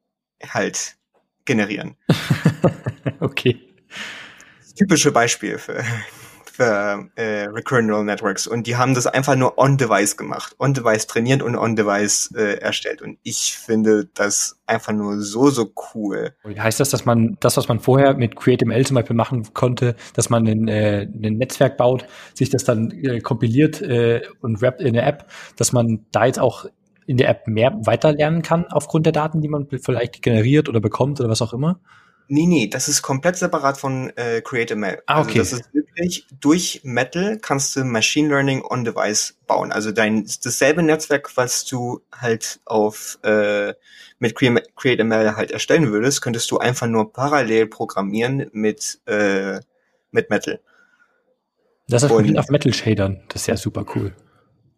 [0.47, 0.95] halt
[1.45, 1.95] generieren.
[3.19, 3.59] okay.
[4.59, 5.83] Das typische Beispiel für
[6.51, 11.41] für äh, Recurrent Neural Networks und die haben das einfach nur on-device gemacht, on-device trainiert
[11.41, 16.33] und on-device äh, erstellt und ich finde das einfach nur so, so cool.
[16.45, 20.29] Heißt das, dass man das, was man vorher mit CreateML zum Beispiel machen konnte, dass
[20.29, 24.93] man ein, äh, ein Netzwerk baut, sich das dann äh, kompiliert äh, und rappt in
[24.93, 25.25] der App,
[25.57, 26.65] dass man da jetzt auch
[27.05, 31.19] in der App mehr weiterlernen kann aufgrund der Daten, die man vielleicht generiert oder bekommt
[31.19, 31.79] oder was auch immer?
[32.33, 35.03] Nee, nee, das ist komplett separat von äh, CreateML.
[35.05, 35.39] Ah, okay.
[35.39, 39.73] Also das ist wirklich, durch Metal kannst du Machine Learning on Device bauen.
[39.73, 43.73] Also dein dasselbe Netzwerk, was du halt auf äh,
[44.19, 49.59] mit CreateML halt erstellen würdest, könntest du einfach nur parallel programmieren mit äh,
[50.11, 50.61] mit Metal.
[51.89, 53.25] Das ist und, auf Metal Shadern.
[53.27, 54.15] Das ist ja super cool.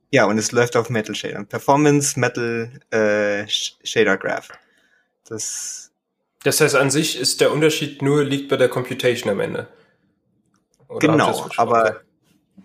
[0.10, 1.46] Ja, und es läuft auf Metal Shadern.
[1.46, 4.50] Performance Metal äh, Shader Graph.
[5.26, 5.93] Das
[6.44, 9.68] das heißt, an sich ist der Unterschied nur liegt bei der Computation am Ende.
[10.88, 12.02] Oder genau, aber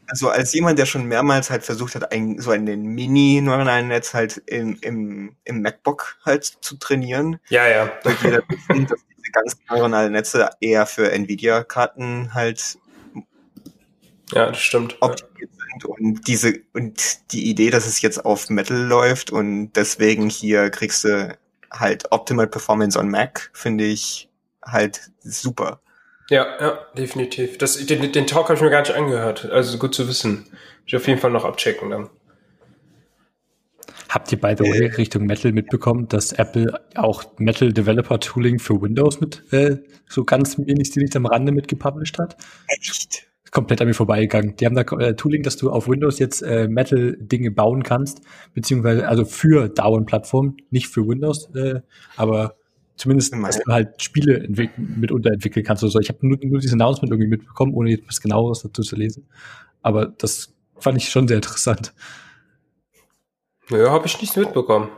[0.07, 4.43] also als jemand, der schon mehrmals halt versucht hat, ein, so ein Mini-neuronalen Netz halt
[4.47, 7.39] im, im, im MacBook halt zu trainieren.
[7.49, 7.93] Ja, ja.
[8.03, 12.79] Weil jeder wissen, dass diese ganzen neuronalen Netze eher für Nvidia-Karten halt
[14.33, 14.97] ja, das stimmt.
[15.01, 20.29] optimiert sind und diese und die Idee, dass es jetzt auf Metal läuft und deswegen
[20.29, 21.39] hier kriegst du
[21.71, 24.29] halt Optimal Performance on Mac finde ich
[24.65, 25.81] halt super.
[26.31, 27.57] Ja, ja, definitiv.
[27.59, 29.51] Das, den, den Talk habe ich mir gar nicht angehört.
[29.51, 30.47] Also gut zu wissen.
[30.85, 32.11] Ich auf jeden Fall noch abchecken dann.
[34.09, 38.81] Habt ihr by the way Richtung Metal mitbekommen, dass Apple auch Metal Developer Tooling für
[38.81, 39.79] Windows mit äh,
[40.09, 42.37] so ganz wenig stilig am Rande mitgepublished hat?
[42.69, 43.28] Echt?
[43.51, 44.57] Komplett an mir vorbeigegangen.
[44.57, 48.21] Die haben da äh, Tooling, dass du auf Windows jetzt äh, Metal-Dinge bauen kannst,
[48.55, 51.81] beziehungsweise also für Darwin-Plattformen, nicht für Windows, äh,
[52.17, 52.57] aber
[52.97, 56.01] zumindest, dass du halt Spiele mitunter entwickeln kannst oder so.
[56.01, 59.29] Ich habe nur, nur dieses Announcement irgendwie mitbekommen, ohne etwas genaueres dazu zu lesen.
[59.83, 61.95] Aber das fand ich schon sehr interessant.
[63.71, 64.89] Ja, habe ich nicht mitbekommen.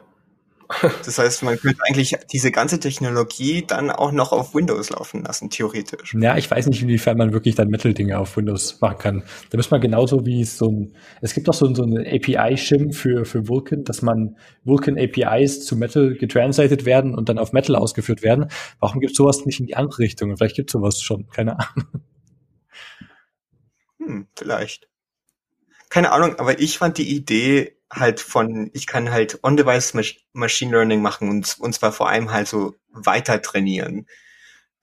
[1.04, 5.50] Das heißt, man könnte eigentlich diese ganze Technologie dann auch noch auf Windows laufen lassen,
[5.50, 6.14] theoretisch.
[6.18, 9.24] Ja, ich weiß nicht, inwiefern man wirklich dann Metal-Dinge auf Windows machen kann.
[9.50, 13.24] Da muss man genauso wie so ein, es gibt auch so, so eine API-Shim für,
[13.24, 18.22] für Vulkan, dass man Vulkan APIs zu Metal getranslated werden und dann auf Metal ausgeführt
[18.22, 18.46] werden.
[18.78, 20.36] Warum gibt sowas nicht in die andere Richtung?
[20.36, 21.88] Vielleicht gibt sowas schon, keine Ahnung.
[23.98, 24.88] Hm, vielleicht.
[25.90, 29.94] Keine Ahnung, aber ich fand die Idee halt von, ich kann halt On-Device
[30.32, 34.06] Machine Learning machen und, und zwar vor allem halt so weiter trainieren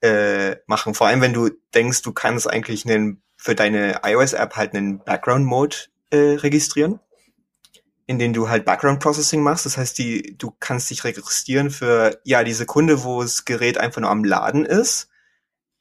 [0.00, 0.94] äh, machen.
[0.94, 5.76] Vor allem, wenn du denkst, du kannst eigentlich einen, für deine iOS-App halt einen Background-Mode
[6.10, 7.00] äh, registrieren,
[8.06, 9.66] in den du halt Background Processing machst.
[9.66, 14.00] Das heißt, die, du kannst dich registrieren für ja die Sekunde, wo das Gerät einfach
[14.00, 15.07] nur am Laden ist.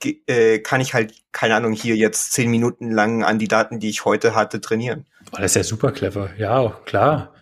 [0.04, 3.90] Äh, kann ich halt, keine Ahnung, hier jetzt zehn Minuten lang an die Daten, die
[3.90, 5.06] ich heute hatte, trainieren.
[5.32, 6.30] Oh, das ist ja super clever.
[6.38, 7.34] Ja, klar.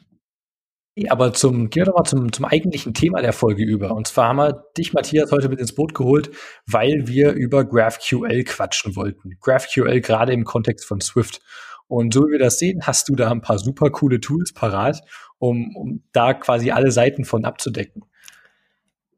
[1.10, 3.92] Aber zum, gehen wir doch mal zum, zum eigentlichen Thema der Folge über.
[3.92, 6.32] Und zwar haben wir dich, Matthias, heute mit ins Boot geholt,
[6.66, 9.38] weil wir über GraphQL quatschen wollten.
[9.42, 11.42] GraphQL gerade im Kontext von Swift.
[11.88, 15.02] Und so wie wir das sehen, hast du da ein paar super coole Tools parat,
[15.38, 18.06] um, um da quasi alle Seiten von abzudecken.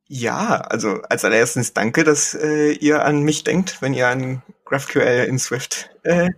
[0.07, 5.25] Ja, also als allererstes danke, dass äh, ihr an mich denkt, wenn ihr an GraphQL
[5.27, 6.29] in Swift äh,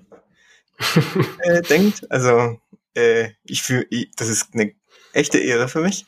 [1.39, 2.10] äh, denkt.
[2.12, 2.60] Also
[2.95, 4.73] äh, ich fühle, das ist eine
[5.13, 6.08] echte Ehre für mich.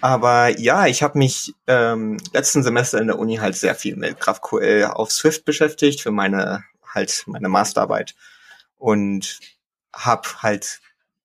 [0.00, 4.20] Aber ja, ich habe mich ähm, letzten Semester in der Uni halt sehr viel mit
[4.20, 8.14] GraphQL auf Swift beschäftigt für meine halt meine Masterarbeit
[8.76, 9.40] und
[9.94, 10.80] habe halt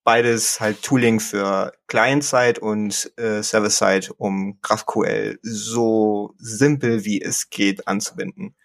[0.10, 7.88] beides halt Tooling für Client-Side und äh, Server-Side, um GraphQL so simpel wie es geht
[7.88, 8.56] anzubinden.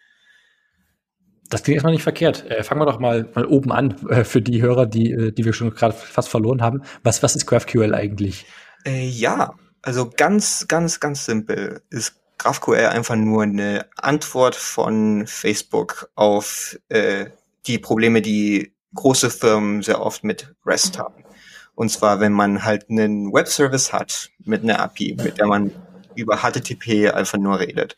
[1.51, 2.51] Das klingt erstmal nicht verkehrt.
[2.51, 5.45] Äh, fangen wir doch mal, mal oben an äh, für die Hörer, die, äh, die
[5.45, 6.81] wir schon gerade fast verloren haben.
[7.03, 8.47] Was, was ist GraphQL eigentlich?
[8.87, 9.53] Äh, ja,
[9.83, 17.27] also ganz, ganz, ganz simpel ist GraphQL einfach nur eine Antwort von Facebook auf äh,
[17.67, 21.24] die Probleme, die große Firmen sehr oft mit REST haben.
[21.75, 25.73] Und zwar, wenn man halt einen Webservice hat mit einer API, mit der man
[26.15, 27.97] über HTTP einfach nur redet.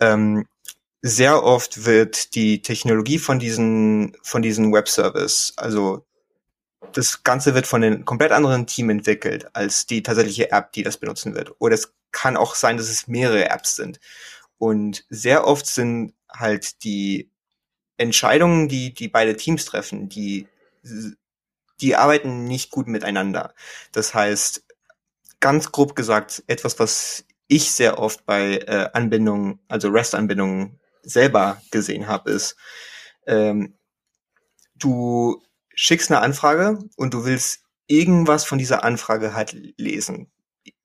[0.00, 0.46] Ähm,
[1.00, 6.04] sehr oft wird die Technologie von diesen, von diesen Webservice, also
[6.92, 10.98] das Ganze wird von einem komplett anderen Team entwickelt als die tatsächliche App, die das
[10.98, 11.52] benutzen wird.
[11.58, 13.98] Oder es kann auch sein, dass es mehrere Apps sind.
[14.58, 17.30] Und sehr oft sind halt die
[17.96, 20.46] Entscheidungen, die, die beide Teams treffen, die,
[21.82, 23.54] die arbeiten nicht gut miteinander.
[23.92, 24.64] Das heißt,
[25.40, 32.06] ganz grob gesagt, etwas, was ich sehr oft bei äh, Anbindungen, also REST-Anbindungen selber gesehen
[32.06, 32.56] habe, ist,
[33.26, 33.74] ähm,
[34.76, 35.42] du
[35.74, 40.30] schickst eine Anfrage und du willst irgendwas von dieser Anfrage halt lesen.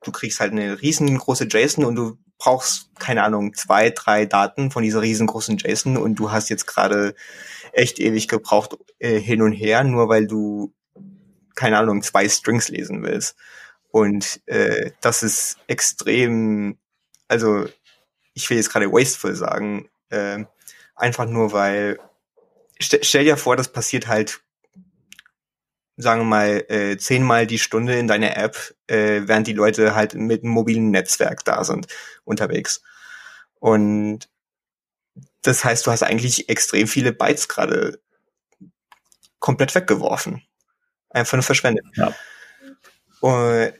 [0.04, 4.84] Du kriegst halt eine riesengroße JSON und du brauchst, keine Ahnung, zwei, drei Daten von
[4.84, 7.16] dieser riesengroßen JSON und du hast jetzt gerade
[7.74, 10.74] echt ewig gebraucht äh, hin und her, nur weil du,
[11.58, 13.36] keine Ahnung, zwei Strings lesen willst.
[13.92, 16.78] Und äh, das ist extrem,
[17.28, 17.68] also
[18.34, 20.46] ich will jetzt gerade wasteful sagen, äh,
[20.96, 22.00] einfach nur weil,
[22.82, 24.40] st stell dir vor, das passiert halt
[25.98, 30.14] sagen wir mal, äh, zehnmal die Stunde in deiner App, äh, während die Leute halt
[30.14, 31.88] mit einem mobilen Netzwerk da sind,
[32.24, 32.84] unterwegs.
[33.60, 34.30] Und
[35.42, 38.00] das heißt, du hast eigentlich extrem viele Bytes gerade
[39.40, 40.44] komplett weggeworfen.
[41.18, 41.86] Einfach nur verschwendet.
[41.96, 42.14] Ja.
[43.22, 43.74] Und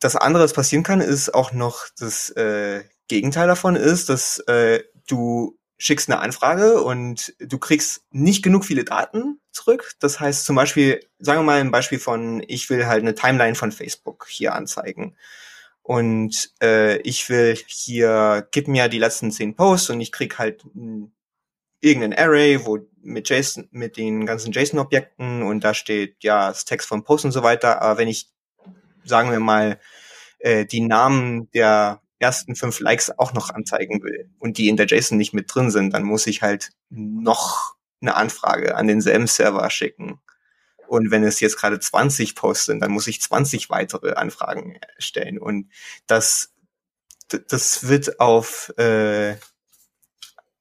[0.00, 4.82] das andere, was passieren kann, ist auch noch das äh, Gegenteil davon ist, dass äh,
[5.06, 9.92] du schickst eine Anfrage und du kriegst nicht genug viele Daten zurück.
[10.00, 13.54] Das heißt zum Beispiel, sagen wir mal ein Beispiel von, ich will halt eine Timeline
[13.54, 15.16] von Facebook hier anzeigen.
[15.82, 20.64] Und äh, ich will hier, gib mir die letzten zehn Posts und ich krieg halt
[20.74, 21.12] m,
[21.80, 26.88] irgendein Array, wo mit JSON, mit den ganzen JSON-Objekten und da steht ja das Text
[26.88, 27.80] vom Post und so weiter.
[27.82, 28.28] Aber wenn ich,
[29.04, 29.78] sagen wir mal,
[30.38, 34.86] äh, die Namen der ersten fünf Likes auch noch anzeigen will und die in der
[34.86, 39.68] JSON nicht mit drin sind, dann muss ich halt noch eine Anfrage an denselben Server
[39.70, 40.20] schicken.
[40.88, 45.38] Und wenn es jetzt gerade 20 Posts sind, dann muss ich 20 weitere Anfragen stellen.
[45.38, 45.70] Und
[46.06, 46.54] das,
[47.28, 49.36] das wird auf, äh,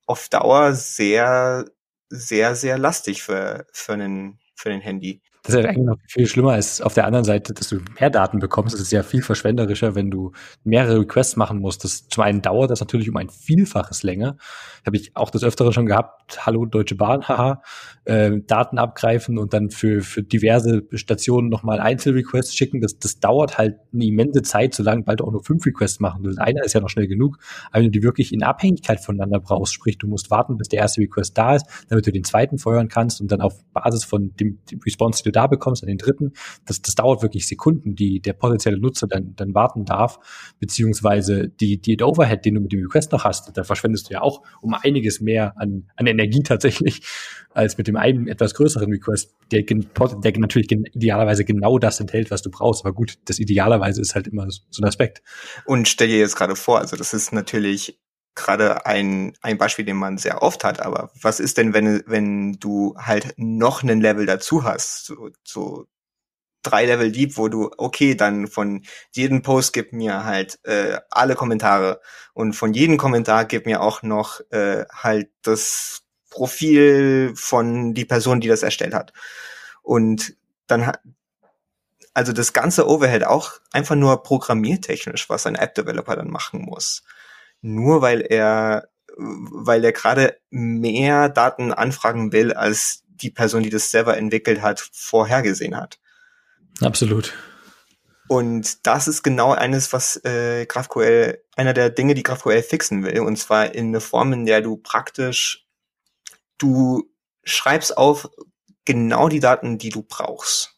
[0.06, 1.66] auf Dauer sehr,
[2.10, 5.22] sehr, sehr lastig für, für einen, für ein Handy.
[5.46, 8.10] Das ist ja eigentlich noch viel schlimmer als auf der anderen Seite, dass du mehr
[8.10, 8.74] Daten bekommst.
[8.74, 10.32] Es ist ja viel verschwenderischer, wenn du
[10.64, 11.84] mehrere Requests machen musst.
[11.84, 14.38] Das, zum einen dauert das natürlich um ein Vielfaches länger.
[14.86, 16.46] Habe ich auch das Öfteren schon gehabt.
[16.48, 17.62] Hallo Deutsche Bahn, haha.
[18.06, 22.82] Äh, Daten abgreifen und dann für, für diverse Stationen nochmal Einzelrequests schicken.
[22.82, 26.40] Das, das dauert halt eine immense Zeit, solange bald auch nur fünf Requests machen willst.
[26.40, 27.38] Einer ist ja noch schnell genug.
[27.68, 30.80] Aber wenn du die wirklich in Abhängigkeit voneinander brauchst, sprich, du musst warten, bis der
[30.80, 34.36] erste Request da ist, damit du den zweiten feuern kannst und dann auf Basis von
[34.38, 36.34] dem, dem Response, da bekommst, an den dritten,
[36.66, 40.20] das, das dauert wirklich Sekunden, die der potenzielle Nutzer dann, dann warten darf,
[40.60, 44.22] beziehungsweise die, die Overhead, den du mit dem Request noch hast, da verschwendest du ja
[44.22, 47.02] auch um einiges mehr an, an Energie tatsächlich,
[47.54, 52.42] als mit dem einen etwas größeren Request, der, der natürlich idealerweise genau das enthält, was
[52.42, 52.86] du brauchst.
[52.86, 55.22] Aber gut, das idealerweise ist halt immer so ein Aspekt.
[55.66, 57.98] Und stell dir jetzt gerade vor, also das ist natürlich
[58.36, 62.54] gerade ein, ein Beispiel, den man sehr oft hat, aber was ist denn, wenn, wenn
[62.60, 65.88] du halt noch einen Level dazu hast, so, so
[66.62, 71.36] drei Level deep, wo du, okay, dann von jedem Post gib mir halt äh, alle
[71.36, 72.02] Kommentare
[72.34, 78.42] und von jedem Kommentar gib mir auch noch äh, halt das Profil von die Person,
[78.42, 79.14] die das erstellt hat.
[79.84, 80.36] Und
[80.68, 80.92] dann
[82.14, 87.04] also das ganze Overhead auch einfach nur programmiertechnisch, was ein App-Developer dann machen muss
[87.66, 93.90] nur weil er, weil er gerade mehr Daten anfragen will, als die Person, die das
[93.90, 96.00] selber entwickelt hat, vorhergesehen hat.
[96.82, 97.34] Absolut.
[98.28, 103.20] Und das ist genau eines, was äh, GraphQL, einer der Dinge, die GraphQL fixen will,
[103.22, 105.68] und zwar in eine Form, in der du praktisch,
[106.58, 107.10] du
[107.44, 108.30] schreibst auf
[108.84, 110.75] genau die Daten, die du brauchst.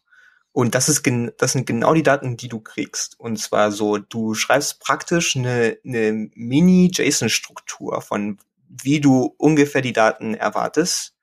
[0.58, 3.14] Und das ist das sind genau die Daten, die du kriegst.
[3.20, 10.34] Und zwar so, du schreibst praktisch eine, eine Mini-JSON-Struktur von wie du ungefähr die Daten
[10.34, 11.14] erwartest.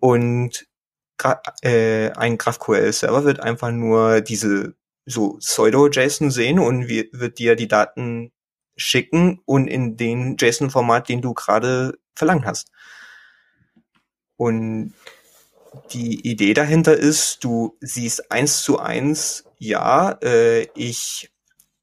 [0.00, 0.66] Und
[1.60, 4.74] äh, ein GraphQL-Server wird einfach nur diese
[5.04, 8.32] so Pseudo-JSON sehen und wird dir die Daten
[8.78, 12.70] schicken und in den JSON-Format, den du gerade verlangt hast.
[14.36, 14.94] Und
[15.92, 21.30] die Idee dahinter ist, du siehst eins zu eins, ja, äh, ich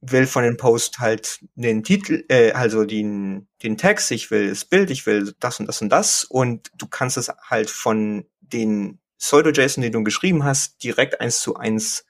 [0.02, 4.66] will von dem Post halt den Titel, äh, also den, den Text, ich will das
[4.66, 9.00] Bild, ich will das und das und das und du kannst es halt von den
[9.20, 12.06] Pseudo-JSON, den du geschrieben hast, direkt eins zu eins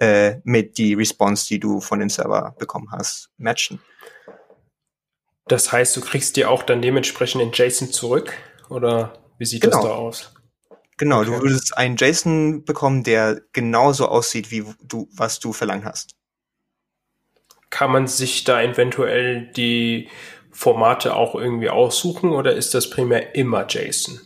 [0.00, 3.80] äh, mit die Response, die du von dem Server bekommen hast, matchen.
[5.46, 8.34] Das heißt, du kriegst dir auch dann dementsprechend in JSON zurück?
[8.68, 9.76] Oder wie sieht genau.
[9.76, 10.34] das da aus?
[10.98, 11.30] Genau, okay.
[11.30, 16.16] du würdest einen JSON bekommen, der genauso aussieht, wie du, was du verlangt hast.
[17.70, 20.08] Kann man sich da eventuell die
[20.50, 24.20] Formate auch irgendwie aussuchen oder ist das primär immer JSON?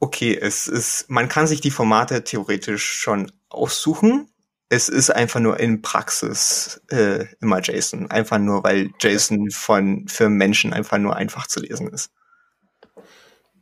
[0.00, 4.28] Okay, es ist, man kann sich die Formate theoretisch schon aussuchen.
[4.68, 8.10] Es ist einfach nur in Praxis äh, immer JSON.
[8.10, 12.10] Einfach nur, weil JSON von für Menschen einfach nur einfach zu lesen ist.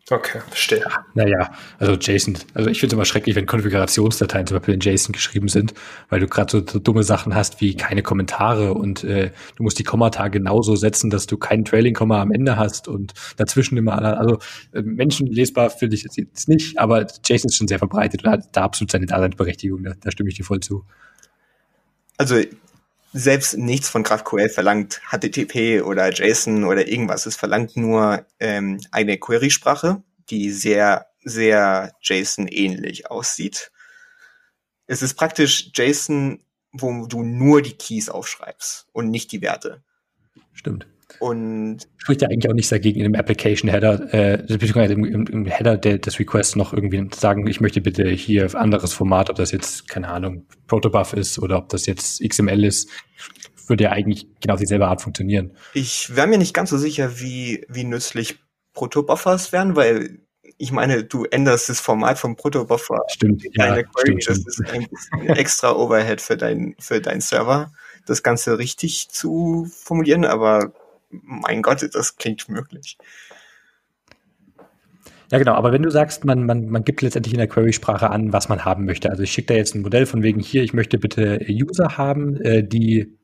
[0.09, 0.79] Okay, verstehe.
[0.79, 4.81] Ja, naja, also JSON, also ich finde es immer schrecklich, wenn Konfigurationsdateien zum Beispiel in
[4.81, 5.75] JSON geschrieben sind,
[6.11, 9.81] weil du gerade so, so, dumme Sachen hast wie keine Kommentare und äh, du musst
[9.81, 14.39] die Kommata genauso setzen, dass du keinen Trailing-Komma am Ende hast und dazwischen immer, also
[14.73, 18.63] äh, menschenlesbar finde ich jetzt nicht, aber JSON ist schon sehr verbreitet und hat da
[18.63, 20.85] absolut seine Daseinsberechtigung, da, da stimme ich dir voll zu.
[22.17, 22.37] Also
[23.13, 27.27] selbst nichts von GraphQL verlangt HTTP oder JSON oder irgendwas.
[27.27, 33.71] Es verlangt nur ähm, eine Query-Sprache, die sehr, sehr JSON-ähnlich aussieht.
[34.87, 36.41] Es ist praktisch JSON,
[36.73, 39.83] wo du nur die Keys aufschreibst und nicht die Werte.
[40.53, 40.87] Stimmt.
[41.21, 45.27] Und spricht ja eigentlich auch nichts dagegen, in dem Application Header, äh, beziehungsweise im, im,
[45.27, 49.37] im Header der, des Requests noch irgendwie sagen, ich möchte bitte hier anderes Format, ob
[49.37, 52.91] das jetzt, keine Ahnung, Protobuf ist oder ob das jetzt XML ist,
[53.67, 55.53] würde ja eigentlich genau dieselbe Art funktionieren.
[55.75, 58.39] Ich wäre mir nicht ganz so sicher, wie, wie nützlich
[58.75, 60.21] Protobuffers wären, weil
[60.59, 63.03] ich meine, du änderst das Format vom Protobuffer.
[63.09, 64.93] Stimmt, ja, Query, stimmt, das stimmt.
[64.93, 67.73] ist ein extra Overhead für dein, für dein Server,
[68.07, 70.73] das Ganze richtig zu formulieren, aber
[71.11, 72.99] mein Gott, das klingt möglich.
[75.31, 75.55] Ja, genau.
[75.55, 78.65] Aber wenn du sagst, man, man, man gibt letztendlich in der Query-Sprache an, was man
[78.65, 79.11] haben möchte.
[79.11, 82.37] Also ich schicke da jetzt ein Modell von wegen hier, ich möchte bitte User haben,
[82.37, 83.19] äh, die,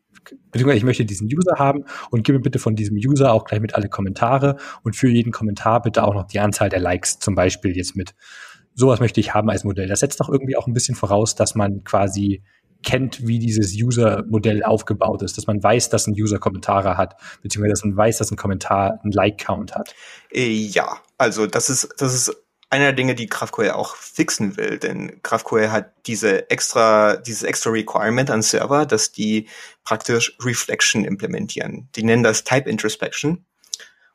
[0.51, 3.77] beziehungsweise ich möchte diesen User haben und gebe bitte von diesem User auch gleich mit
[3.77, 7.77] alle Kommentare und für jeden Kommentar bitte auch noch die Anzahl der Likes zum Beispiel
[7.77, 8.15] jetzt mit.
[8.75, 9.87] Sowas möchte ich haben als Modell.
[9.87, 12.43] Das setzt doch irgendwie auch ein bisschen voraus, dass man quasi
[12.83, 17.73] kennt, wie dieses User-Modell aufgebaut ist, dass man weiß, dass ein User Kommentare hat, beziehungsweise
[17.73, 19.95] dass man weiß, dass ein Kommentar einen Like-Count hat.
[20.31, 22.37] Äh, ja, also das ist, das ist
[22.73, 27.71] einer der Dinge, die GraphQL auch fixen will, denn GraphQL hat diese extra, dieses extra
[27.71, 29.47] Requirement an Server, dass die
[29.85, 31.89] praktisch Reflection implementieren.
[31.97, 33.45] Die nennen das Type Introspection.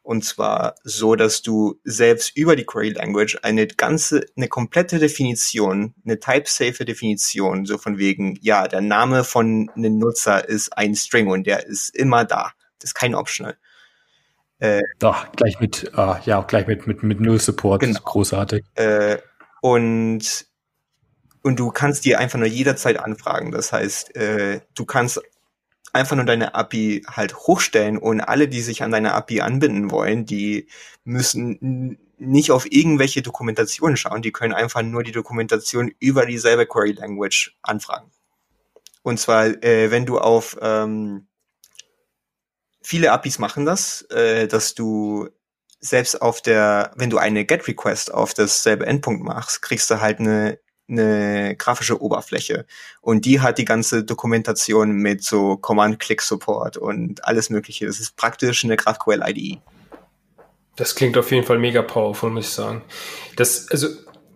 [0.08, 5.96] Und zwar so, dass du selbst über die Query Language eine ganze, eine komplette Definition,
[6.06, 11.28] eine type-safe Definition, so von wegen, ja, der Name von einem Nutzer ist ein String
[11.28, 12.54] und der ist immer da.
[12.80, 13.58] Das ist kein Optional.
[14.60, 17.82] Äh, Doch, gleich mit, uh, ja, auch gleich mit, mit, mit Null Support.
[17.82, 18.00] Genau.
[18.00, 18.64] Großartig.
[18.76, 19.18] Äh,
[19.62, 20.46] und,
[21.44, 23.52] und du kannst dir einfach nur jederzeit anfragen.
[23.52, 25.22] Das heißt, äh, du kannst
[25.94, 30.26] einfach nur deine API halt hochstellen und alle, die sich an deine API anbinden wollen,
[30.26, 30.68] die
[31.04, 36.94] müssen nicht auf irgendwelche Dokumentationen schauen, die können einfach nur die Dokumentation über dieselbe Query
[36.94, 38.12] Language anfragen.
[39.04, 41.28] Und zwar, äh, wenn du auf ähm,
[42.82, 45.30] viele APIs machen das, äh, dass du
[45.80, 50.20] selbst auf der, wenn du eine GET Request auf dasselbe Endpunkt machst, kriegst du halt
[50.20, 52.66] eine eine grafische Oberfläche
[53.02, 57.86] und die hat die ganze Dokumentation mit so Command-Click-Support und alles mögliche.
[57.86, 59.60] Das ist praktisch eine GraphQL IDE.
[60.78, 62.84] Das klingt auf jeden Fall mega powerful, muss ich sagen.
[63.36, 63.88] Das, also,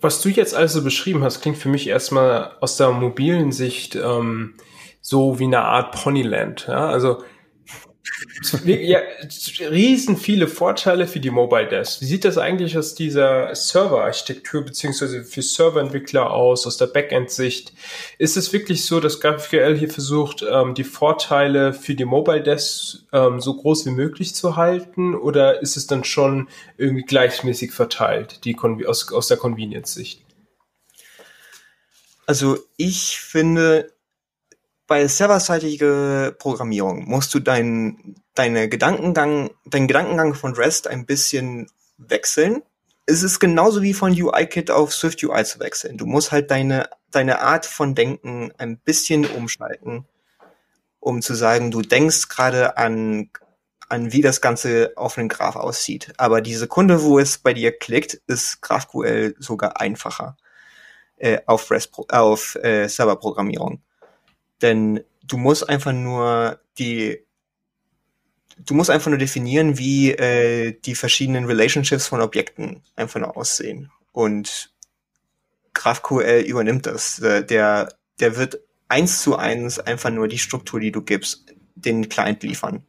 [0.02, 4.56] was du jetzt also beschrieben hast, klingt für mich erstmal aus der mobilen Sicht ähm,
[5.02, 6.66] so wie eine Art Ponyland.
[6.68, 6.90] Ja?
[6.90, 7.24] Also
[8.66, 9.00] ja,
[9.70, 12.02] riesen viele Vorteile für die Mobile Desk.
[12.02, 17.74] Wie sieht das eigentlich aus dieser Server-Architektur beziehungsweise für Serverentwickler aus, aus der Backend-Sicht?
[18.18, 23.00] Ist es wirklich so, dass GraphQL hier versucht, ähm, die Vorteile für die Mobile Desk
[23.14, 28.46] ähm, so groß wie möglich zu halten oder ist es dann schon irgendwie gleichmäßig verteilt,
[28.46, 30.24] die aus, aus der Convenience-Sicht?
[32.26, 33.92] Also ich finde,
[34.92, 42.62] bei serverseitiger Programmierung musst du dein, deine Gedankengang, deinen Gedankengang von REST ein bisschen wechseln.
[43.06, 45.98] Es ist genauso wie von UIKit auf Swift UI zu wechseln.
[45.98, 50.10] Du musst halt deine, deine Art von Denken ein bisschen umschalten,
[51.00, 53.30] um zu sagen, du denkst gerade an,
[53.88, 56.12] an wie das Ganze auf einem Graph aussieht.
[56.18, 60.36] Aber die Sekunde, wo es bei dir klickt, ist GraphQL sogar einfacher
[61.16, 63.82] äh, auf, REST, auf äh, Serverprogrammierung.
[64.62, 67.26] Denn du musst einfach nur die
[68.66, 73.92] du musst einfach nur definieren, wie äh, die verschiedenen Relationships von Objekten einfach nur aussehen.
[74.12, 74.72] Und
[75.74, 77.18] GraphQL übernimmt das.
[77.18, 82.44] Der, der wird eins zu eins einfach nur die Struktur, die du gibst, den Client
[82.44, 82.84] liefern.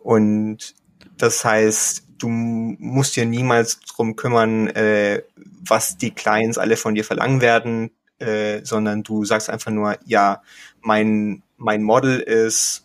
[0.00, 0.74] Und
[1.16, 7.04] das heißt, du musst dir niemals drum kümmern, äh, was die Clients alle von dir
[7.04, 10.42] verlangen werden, äh, sondern du sagst einfach nur, ja,
[10.80, 12.82] mein, mein Model ist,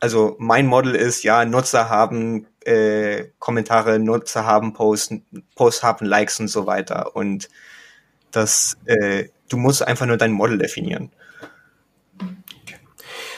[0.00, 5.14] also mein Model ist, ja, Nutzer haben äh, Kommentare, Nutzer haben Posts,
[5.54, 7.14] Posts haben Likes und so weiter.
[7.14, 7.48] Und
[8.32, 11.10] das, äh, du musst einfach nur dein Model definieren.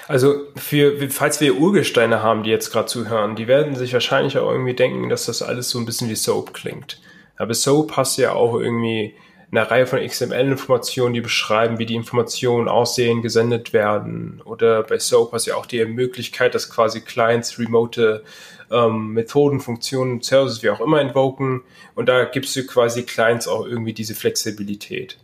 [0.09, 4.51] Also für, falls wir Urgesteine haben, die jetzt gerade zuhören, die werden sich wahrscheinlich auch
[4.51, 6.99] irgendwie denken, dass das alles so ein bisschen wie Soap klingt.
[7.36, 9.14] Aber Soap hast ja auch irgendwie
[9.51, 14.43] eine Reihe von XML-Informationen, die beschreiben, wie die Informationen aussehen, gesendet werden.
[14.45, 18.25] Oder bei Soap hast du ja auch die Möglichkeit, dass quasi Clients remote
[18.71, 21.63] ähm, Methoden, Funktionen, Services, wie auch immer invoken.
[21.95, 25.19] Und da gibst du quasi Clients auch irgendwie diese Flexibilität.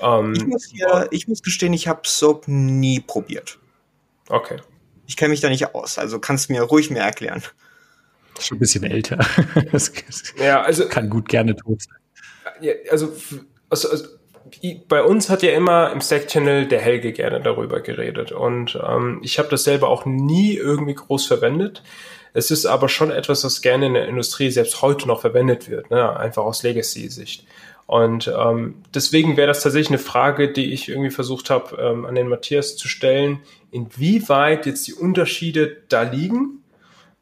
[0.00, 3.58] Ähm, ich, muss hier, ich muss gestehen, ich habe Soap nie probiert.
[4.28, 4.58] Okay.
[5.06, 7.42] Ich kenne mich da nicht aus, also kannst du mir ruhig mehr erklären.
[8.38, 9.18] Schon ein bisschen älter.
[9.72, 9.92] das
[10.36, 12.01] ja, also, kann gut gerne tot sein.
[12.90, 13.12] Also,
[13.68, 14.06] also, also
[14.88, 18.32] bei uns hat ja immer im Stack-Channel der Helge gerne darüber geredet.
[18.32, 21.82] Und ähm, ich habe das selber auch nie irgendwie groß verwendet.
[22.34, 25.90] Es ist aber schon etwas, was gerne in der Industrie selbst heute noch verwendet wird,
[25.90, 26.16] ne?
[26.16, 27.46] einfach aus Legacy-Sicht.
[27.86, 32.14] Und ähm, deswegen wäre das tatsächlich eine Frage, die ich irgendwie versucht habe, ähm, an
[32.14, 33.40] den Matthias zu stellen,
[33.70, 36.61] inwieweit jetzt die Unterschiede da liegen.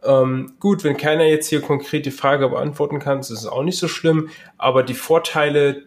[0.03, 3.79] Ähm, gut, wenn keiner jetzt hier konkret die Frage beantworten kann, ist es auch nicht
[3.79, 5.85] so schlimm, aber die Vorteile,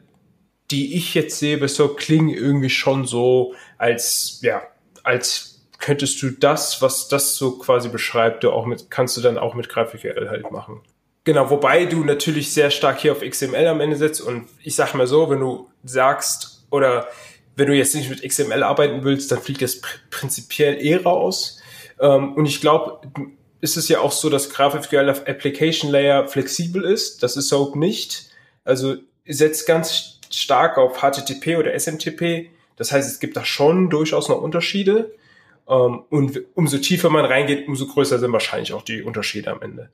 [0.71, 4.61] die ich jetzt sehe, so klingen irgendwie schon so, als, ja,
[5.03, 9.37] als könntest du das, was das so quasi beschreibt, du auch mit, kannst du dann
[9.37, 10.81] auch mit GraphQL halt machen.
[11.25, 14.93] Genau, wobei du natürlich sehr stark hier auf XML am Ende setzt und ich sag
[14.93, 17.07] mal so, wenn du sagst oder
[17.55, 21.61] wenn du jetzt nicht mit XML arbeiten willst, dann fliegt das pr prinzipiell eh raus.
[21.99, 23.01] Ähm, und ich glaube,
[23.63, 27.23] ist es ja auch so, dass GraphQL auf Application Layer flexibel ist.
[27.23, 28.25] Das ist SOAP nicht.
[28.65, 32.49] Also setzt ganz stark auf HTTP oder SMTP.
[32.75, 35.15] Das heißt, es gibt da schon durchaus noch Unterschiede.
[35.69, 39.89] Ähm, und umso tiefer man reingeht, umso größer sind wahrscheinlich auch die Unterschiede am Ende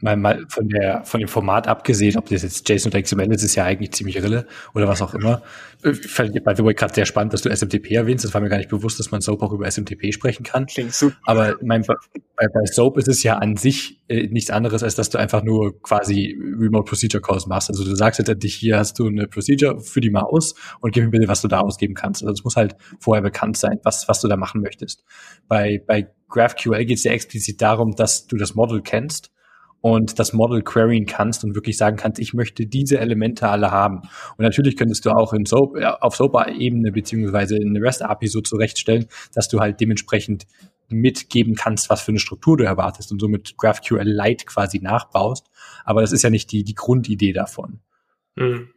[0.00, 3.42] mal, mal von der von dem Format abgesehen, ob das jetzt JSON oder XML ist,
[3.42, 5.42] ist ja eigentlich ziemlich rille oder was auch immer.
[5.84, 8.24] Ich fand by the way gerade sehr spannend, dass du SMTP erwähnst.
[8.24, 10.66] Das war mir gar nicht bewusst, dass man Soap auch über SMTP sprechen kann.
[10.66, 11.16] Klingt super.
[11.24, 11.94] Aber mein, bei,
[12.36, 15.80] bei Soap ist es ja an sich äh, nichts anderes, als dass du einfach nur
[15.82, 17.70] quasi Remote Procedure Calls machst.
[17.70, 21.10] Also du sagst letztendlich, hier hast du eine Procedure für die Maus und gib mir
[21.10, 22.22] bitte, was du da ausgeben kannst.
[22.22, 25.04] Also es muss halt vorher bekannt sein, was, was du da machen möchtest.
[25.46, 29.30] Bei, bei GraphQL geht es ja explizit darum, dass du das Model kennst
[29.80, 34.02] und das Model queryen kannst und wirklich sagen kannst, ich möchte diese Elemente alle haben.
[34.36, 38.40] Und natürlich könntest du auch in Soap, äh, auf SOAP-Ebene beziehungsweise in eine REST-API so
[38.40, 40.46] zurechtstellen, dass du halt dementsprechend
[40.88, 45.46] mitgeben kannst, was für eine Struktur du erwartest und somit GraphQL Lite quasi nachbaust.
[45.84, 47.80] Aber das ist ja nicht die, die Grundidee davon.
[48.36, 48.70] Hm.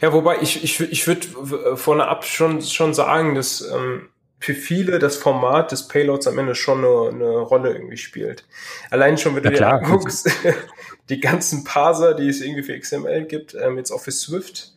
[0.00, 4.08] Ja, wobei ich, ich, ich würde vorne ab schon, schon sagen, dass ähm,
[4.38, 8.44] für viele das Format des Payloads am Ende schon eine, eine Rolle irgendwie spielt.
[8.90, 10.30] Allein schon, wenn du ja, dir anguckst,
[11.08, 14.72] die ganzen Parser, die es irgendwie für XML gibt, ähm, jetzt auch für Swift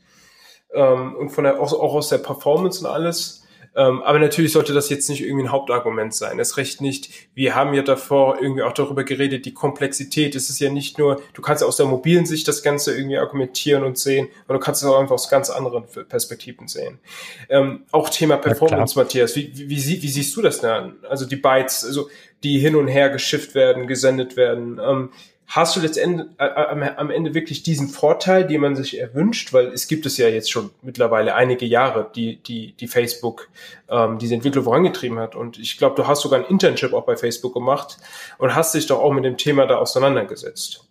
[0.74, 3.39] ähm, und von der, auch, auch aus der Performance und alles,
[3.80, 6.38] ähm, aber natürlich sollte das jetzt nicht irgendwie ein Hauptargument sein.
[6.38, 7.12] Es recht nicht.
[7.34, 10.36] Wir haben ja davor irgendwie auch darüber geredet, die Komplexität.
[10.36, 13.18] Es ist ja nicht nur, du kannst ja aus der mobilen Sicht das Ganze irgendwie
[13.18, 17.00] argumentieren und sehen, aber du kannst es auch einfach aus ganz anderen Perspektiven sehen.
[17.48, 19.38] Ähm, auch Thema Performance, ja, Matthias.
[19.38, 20.96] Wie, wie, wie, wie, siehst du das denn?
[21.10, 22.10] Also die Bytes, also
[22.44, 24.78] die hin und her geschifft werden, gesendet werden.
[24.84, 25.10] Ähm,
[25.50, 29.68] hast du letztendlich äh, äh am Ende wirklich diesen Vorteil, den man sich erwünscht, weil
[29.68, 33.50] es gibt es ja jetzt schon mittlerweile einige Jahre, die die die Facebook
[33.90, 37.18] ähm, diese Entwicklung vorangetrieben hat und ich glaube, du hast sogar ein Internship auch bei
[37.18, 37.98] Facebook gemacht
[38.38, 40.88] und hast dich doch auch mit dem Thema da auseinandergesetzt.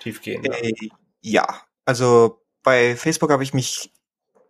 [0.00, 0.48] Tiefgehend.
[0.48, 0.72] Äh,
[1.20, 1.46] ja,
[1.84, 3.92] also bei Facebook habe ich mich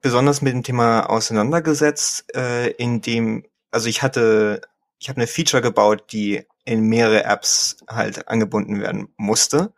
[0.01, 4.63] besonders mit dem Thema auseinandergesetzt, äh, in dem also ich hatte
[4.99, 9.73] ich habe eine Feature gebaut, die in mehrere Apps halt angebunden werden musste.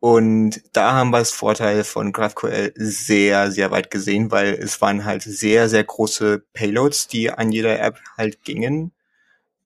[0.00, 5.04] Und da haben wir das Vorteil von GraphQL sehr, sehr weit gesehen, weil es waren
[5.04, 8.92] halt sehr, sehr große Payloads, die an jeder App halt gingen.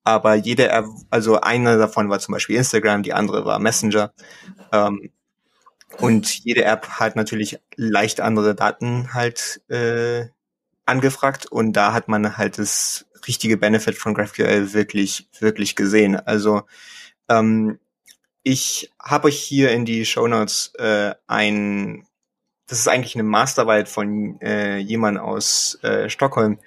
[0.04, 4.12] Aber jede App, also eine davon war zum Beispiel Instagram, die andere war Messenger.
[4.72, 5.10] Ähm,
[5.98, 10.28] und jede App hat natürlich leicht andere Daten halt äh,
[10.86, 16.16] angefragt und da hat man halt das richtige Benefit von GraphQL wirklich, wirklich gesehen.
[16.16, 16.62] Also
[17.28, 17.78] ähm,
[18.42, 22.06] ich habe euch hier in die Show Notes äh, ein
[22.70, 26.60] das ist eigentlich eine Masterarbeit von äh, jemand aus äh, Stockholm,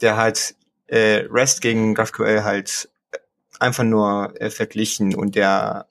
[0.00, 0.56] der hat
[0.88, 2.88] äh, REST gegen GraphQL halt
[3.60, 5.86] einfach nur äh, verglichen und der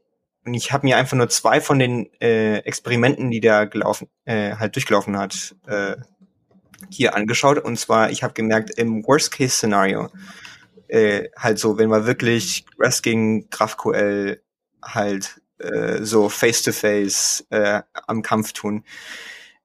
[0.45, 4.55] und ich habe mir einfach nur zwei von den äh, Experimenten, die der gelaufen äh,
[4.57, 5.95] halt durchgelaufen hat, äh,
[6.89, 7.59] hier angeschaut.
[7.59, 10.09] Und zwar, ich habe gemerkt, im Worst-Case-Szenario,
[10.87, 14.41] äh, halt so, wenn wir wirklich REST gegen GraphQL
[14.83, 18.83] halt äh, so face-to-face -face, äh, am Kampf tun,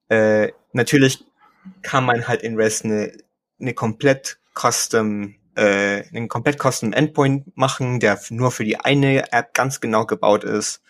[0.08, 1.24] äh, natürlich
[1.82, 3.12] kann man halt in REST eine,
[3.60, 9.52] eine komplett custom äh, einen komplett custom Endpoint machen, der nur für die eine App
[9.54, 10.82] ganz genau gebaut ist.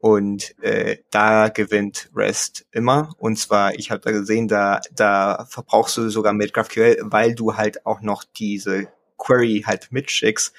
[0.00, 3.14] Und äh, da gewinnt REST immer.
[3.18, 7.56] Und zwar, ich habe da gesehen, da, da verbrauchst du sogar mit GraphQL, weil du
[7.56, 8.88] halt auch noch diese
[9.18, 10.54] Query halt mitschickst,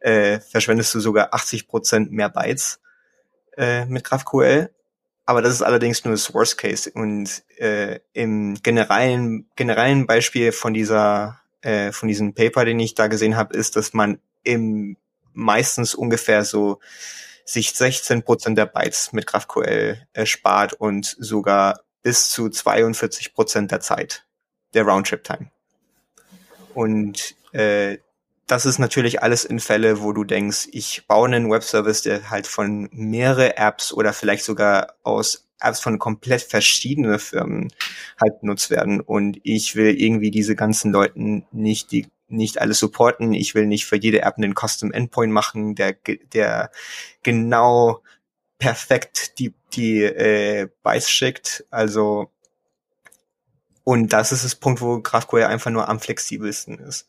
[0.00, 2.80] äh, verschwendest du sogar 80% mehr Bytes
[3.56, 4.70] äh, mit GraphQL.
[5.24, 6.90] Aber das ist allerdings nur das Worst Case.
[6.92, 13.06] Und äh, im generellen, generellen Beispiel von dieser äh, von diesem Paper, den ich da
[13.06, 14.96] gesehen habe, ist, dass man im
[15.32, 16.80] meistens ungefähr so
[17.44, 23.80] sich 16 Prozent der Bytes mit GraphQL erspart und sogar bis zu 42 Prozent der
[23.80, 24.24] Zeit
[24.74, 25.50] der Roundtrip-Time.
[26.74, 27.98] Und äh,
[28.46, 32.46] das ist natürlich alles in Fälle, wo du denkst, ich baue einen Webservice, der halt
[32.46, 37.72] von mehrere Apps oder vielleicht sogar aus Apps von komplett verschiedenen Firmen
[38.20, 39.00] halt benutzt werden.
[39.00, 43.34] Und ich will irgendwie diese ganzen Leuten nicht die nicht alles supporten.
[43.34, 45.94] Ich will nicht für jede App einen Custom Endpoint machen, der
[46.32, 46.70] der
[47.22, 48.02] genau
[48.58, 51.64] perfekt die die äh, Bytes schickt.
[51.70, 52.30] Also
[53.84, 57.06] und das ist das Punkt, wo GraphQL einfach nur am flexibelsten ist.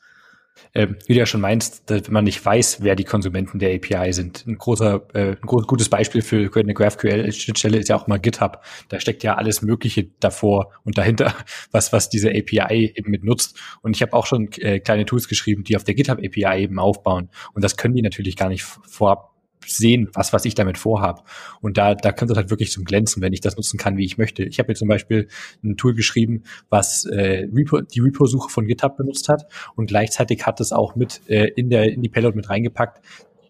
[0.75, 4.11] Ähm, wie du ja schon meinst, wenn man nicht weiß, wer die Konsumenten der API
[4.13, 4.45] sind.
[4.47, 8.63] Ein großer, äh, ein groß, gutes Beispiel für eine GraphQL-Schnittstelle ist ja auch mal GitHub.
[8.89, 11.35] Da steckt ja alles Mögliche davor und dahinter,
[11.71, 13.59] was, was diese API eben mit nutzt.
[13.81, 16.79] Und ich habe auch schon äh, kleine Tools geschrieben, die auf der GitHub API eben
[16.79, 17.29] aufbauen.
[17.53, 19.32] Und das können die natürlich gar nicht vorab
[19.67, 21.21] sehen, was, was ich damit vorhabe.
[21.61, 24.05] Und da, da könnte es halt wirklich zum Glänzen, wenn ich das nutzen kann, wie
[24.05, 24.43] ich möchte.
[24.43, 25.27] Ich habe jetzt zum Beispiel
[25.63, 29.45] ein Tool geschrieben, was äh, Repo, die Repo-Suche von GitHub benutzt hat
[29.75, 33.03] und gleichzeitig hat es auch mit äh, in, der, in die Payload mit reingepackt,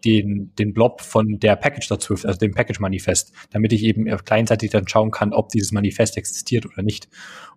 [0.04, 4.86] den, den Blob von der Package dazu, also dem Package-Manifest, damit ich eben kleinseitig dann
[4.86, 7.08] schauen kann, ob dieses Manifest existiert oder nicht.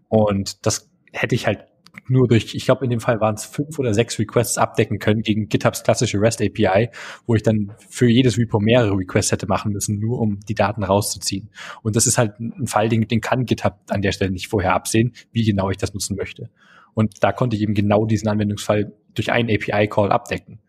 [0.08, 1.66] Und das hätte ich halt
[2.10, 5.22] nur durch, ich glaube in dem Fall waren es fünf oder sechs Requests abdecken können
[5.22, 6.90] gegen GitHubs klassische REST API,
[7.26, 10.84] wo ich dann für jedes Repo mehrere Requests hätte machen müssen, nur um die Daten
[10.84, 11.50] rauszuziehen.
[11.84, 14.74] Und das ist halt ein Fall, den, den kann GitHub an der Stelle nicht vorher
[14.74, 16.50] absehen, wie genau ich das nutzen möchte.
[16.94, 20.60] Und da konnte ich eben genau diesen Anwendungsfall durch einen API-Call abdecken.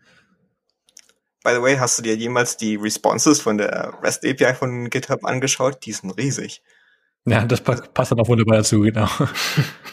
[1.44, 5.24] By the way, hast du dir jemals die Responses von der REST API von GitHub
[5.24, 5.86] angeschaut?
[5.86, 6.62] Die sind riesig.
[7.26, 9.08] Ja, das passt dann auch wunderbar dazu, genau.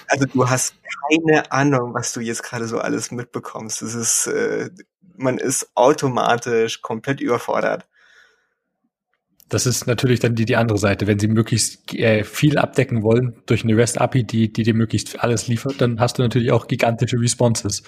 [0.07, 0.75] Also du hast
[1.09, 3.81] keine Ahnung, was du jetzt gerade so alles mitbekommst.
[3.81, 4.69] Es ist, äh,
[5.17, 7.87] man ist automatisch komplett überfordert.
[9.49, 11.07] Das ist natürlich dann die, die andere Seite.
[11.07, 15.47] Wenn sie möglichst äh, viel abdecken wollen durch eine REST-API, die, die dir möglichst alles
[15.47, 17.83] liefert, dann hast du natürlich auch gigantische Responses.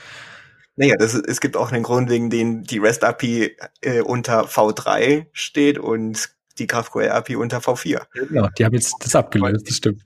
[0.76, 5.80] Naja, das, es gibt auch einen Grund, wegen dem die REST-API äh, unter V3 steht
[5.80, 6.30] und
[6.60, 8.05] die GraphQL-API unter V4.
[8.14, 10.03] Genau, die haben jetzt das abgelöst, das stimmt.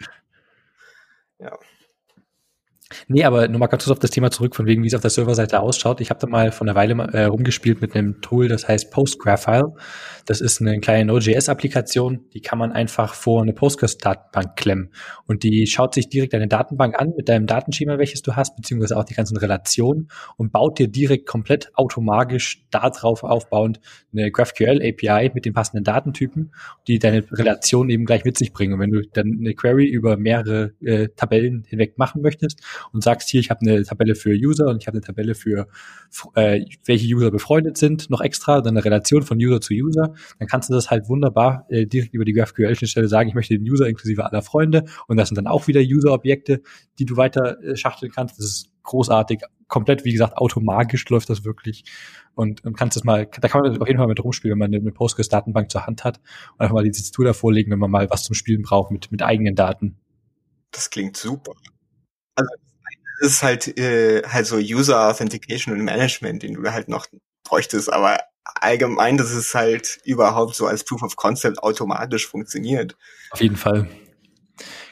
[1.39, 1.57] Ja.
[3.07, 5.01] Nee, aber nur mal ganz kurz auf das Thema zurück, von wegen, wie es auf
[5.01, 6.01] der Serverseite ausschaut.
[6.01, 9.73] Ich habe da mal vor einer Weile äh, rumgespielt mit einem Tool, das heißt PostGraphile.
[10.25, 14.93] Das ist eine kleine Node.js-Applikation, die kann man einfach vor eine Postgres-Datenbank klemmen.
[15.25, 18.97] Und die schaut sich direkt deine Datenbank an mit deinem Datenschema, welches du hast, beziehungsweise
[18.97, 23.79] auch die ganzen Relationen und baut dir direkt komplett automatisch darauf aufbauend
[24.13, 26.53] eine GraphQL-API mit den passenden Datentypen,
[26.87, 28.73] die deine Relation eben gleich mit sich bringen.
[28.73, 32.61] Und wenn du dann eine Query über mehrere äh, Tabellen hinweg machen möchtest
[32.91, 35.67] und sagst, hier, ich habe eine Tabelle für User und ich habe eine Tabelle für
[36.35, 40.47] äh, welche User befreundet sind, noch extra, dann eine Relation von User zu User, dann
[40.47, 43.87] kannst du das halt wunderbar äh, direkt über die GraphQL-Schnittstelle sagen, ich möchte den User
[43.87, 46.61] inklusive aller Freunde und das sind dann auch wieder User-Objekte,
[46.99, 48.37] die du weiter äh, schachteln kannst.
[48.37, 51.85] Das ist großartig, komplett, wie gesagt, automagisch läuft das wirklich
[52.35, 54.79] und, und kannst das mal, da kann man auf jeden Fall mit rumspielen, wenn man
[54.79, 56.19] eine Postgres-Datenbank zur Hand hat
[56.53, 59.11] und einfach mal dieses Tool da vorlegen, wenn man mal was zum Spielen braucht mit,
[59.11, 59.97] mit eigenen Daten.
[60.71, 61.53] Das klingt super.
[62.35, 62.49] Also
[63.21, 67.05] ist halt äh, halt so User Authentication und Management, den du halt noch
[67.43, 72.97] bräuchtest, aber allgemein, dass es halt überhaupt so als Proof of Concept automatisch funktioniert.
[73.31, 73.87] Auf jeden Fall.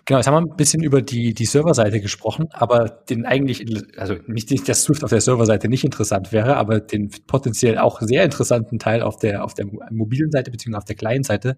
[0.06, 3.66] Genau, jetzt haben wir ein bisschen über die, die Serverseite gesprochen, aber den eigentlich,
[3.98, 8.24] also nicht, dass Swift auf der Serverseite nicht interessant wäre, aber den potenziell auch sehr
[8.24, 11.58] interessanten Teil auf der, auf der mobilen Seite beziehungsweise auf der kleinen Seite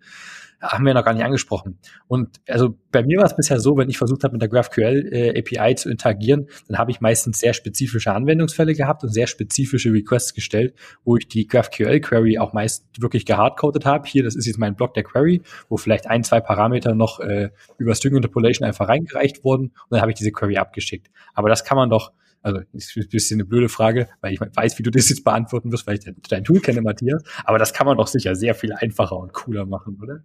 [0.61, 1.79] haben wir noch gar nicht angesprochen.
[2.07, 5.09] Und also bei mir war es bisher so, wenn ich versucht habe, mit der GraphQL
[5.11, 10.33] äh, zu interagieren, dann habe ich meistens sehr spezifische Anwendungsfälle gehabt und sehr spezifische Requests
[10.33, 14.07] gestellt, wo ich die GraphQL Query auch meist wirklich gehardcoded habe.
[14.07, 17.49] Hier, das ist jetzt mein Block der Query, wo vielleicht ein, zwei Parameter noch äh,
[17.77, 21.09] über String Interpolation einfach reingereicht wurden und dann habe ich diese Query abgeschickt.
[21.33, 22.11] Aber das kann man doch
[22.41, 25.71] also ist ein bisschen eine blöde Frage, weil ich weiß, wie du das jetzt beantworten
[25.71, 27.23] wirst, weil ich dein Tool kenne, Matthias.
[27.43, 30.23] Aber das kann man doch sicher sehr viel einfacher und cooler machen, oder?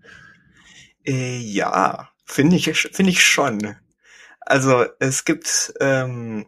[1.05, 3.77] Äh, ja, finde ich, finde ich schon.
[4.41, 6.47] Also es gibt ähm,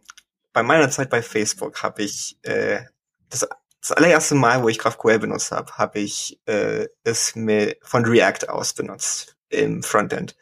[0.53, 2.81] bei meiner Zeit bei Facebook habe ich äh,
[3.29, 3.47] das,
[3.81, 8.49] das allererste Mal, wo ich GraphQL benutzt habe, habe ich äh, es mir von React
[8.49, 10.37] aus benutzt im Frontend.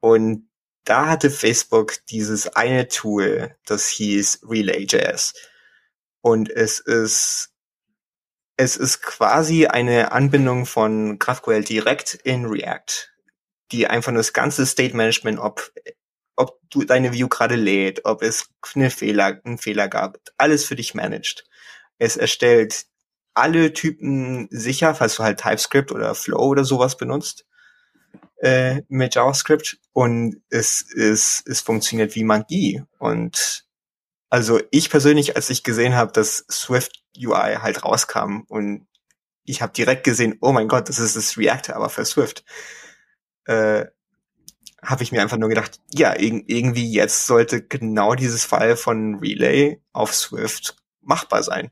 [0.00, 0.48] Und
[0.86, 5.34] da hatte Facebook dieses eine Tool, das hieß Relay.js.
[6.22, 7.50] Und es ist,
[8.56, 13.10] es ist quasi eine Anbindung von GraphQL direkt in React,
[13.72, 15.72] die einfach das ganze State Management, ob,
[16.36, 20.76] ob du deine View gerade lädt, ob es eine Fehler, einen Fehler gab, alles für
[20.76, 21.44] dich managt.
[21.98, 22.86] Es erstellt
[23.34, 27.45] alle Typen sicher, falls du halt TypeScript oder Flow oder sowas benutzt
[28.38, 32.82] äh, mit JavaScript und es, es, es funktioniert wie Magie.
[32.98, 33.66] Und
[34.30, 38.86] also ich persönlich, als ich gesehen habe, dass Swift UI halt rauskam und
[39.44, 42.44] ich habe direkt gesehen, oh mein Gott, das ist das React, aber für Swift,
[43.46, 43.86] äh,
[44.82, 49.80] habe ich mir einfach nur gedacht, ja, irgendwie jetzt sollte genau dieses Fall von Relay
[49.92, 51.70] auf Swift machbar sein.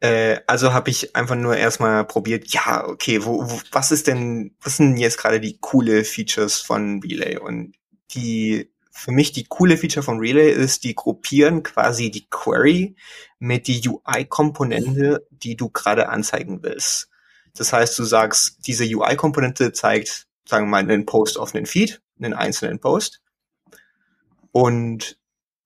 [0.00, 4.56] Äh, also habe ich einfach nur erstmal probiert, ja, okay, wo, wo, was ist denn,
[4.60, 7.38] was sind jetzt gerade die coole Features von Relay?
[7.38, 7.74] Und
[8.12, 12.96] die, für mich die coole Feature von Relay ist, die gruppieren quasi die Query
[13.38, 17.08] mit die UI-Komponente, die du gerade anzeigen willst.
[17.54, 22.00] Das heißt, du sagst, diese UI-Komponente zeigt, sagen wir mal, einen Post auf einen Feed,
[22.18, 23.20] einen einzelnen Post.
[24.52, 25.18] Und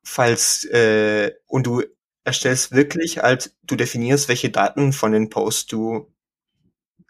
[0.03, 1.83] falls äh, und du
[2.25, 6.13] erstellst wirklich halt, du definierst, welche Daten von den Posts du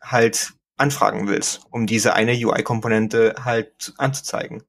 [0.02, 4.64] halt anfragen willst, um diese eine UI-Komponente halt anzuzeigen.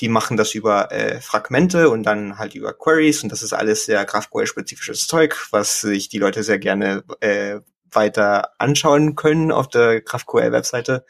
[0.00, 3.86] Die machen das über äh, Fragmente und dann halt über Queries und das ist alles
[3.86, 7.60] sehr GraphQL-spezifisches Zeug, was sich die Leute sehr gerne äh,
[7.90, 11.06] weiter anschauen können auf der GraphQL-Webseite.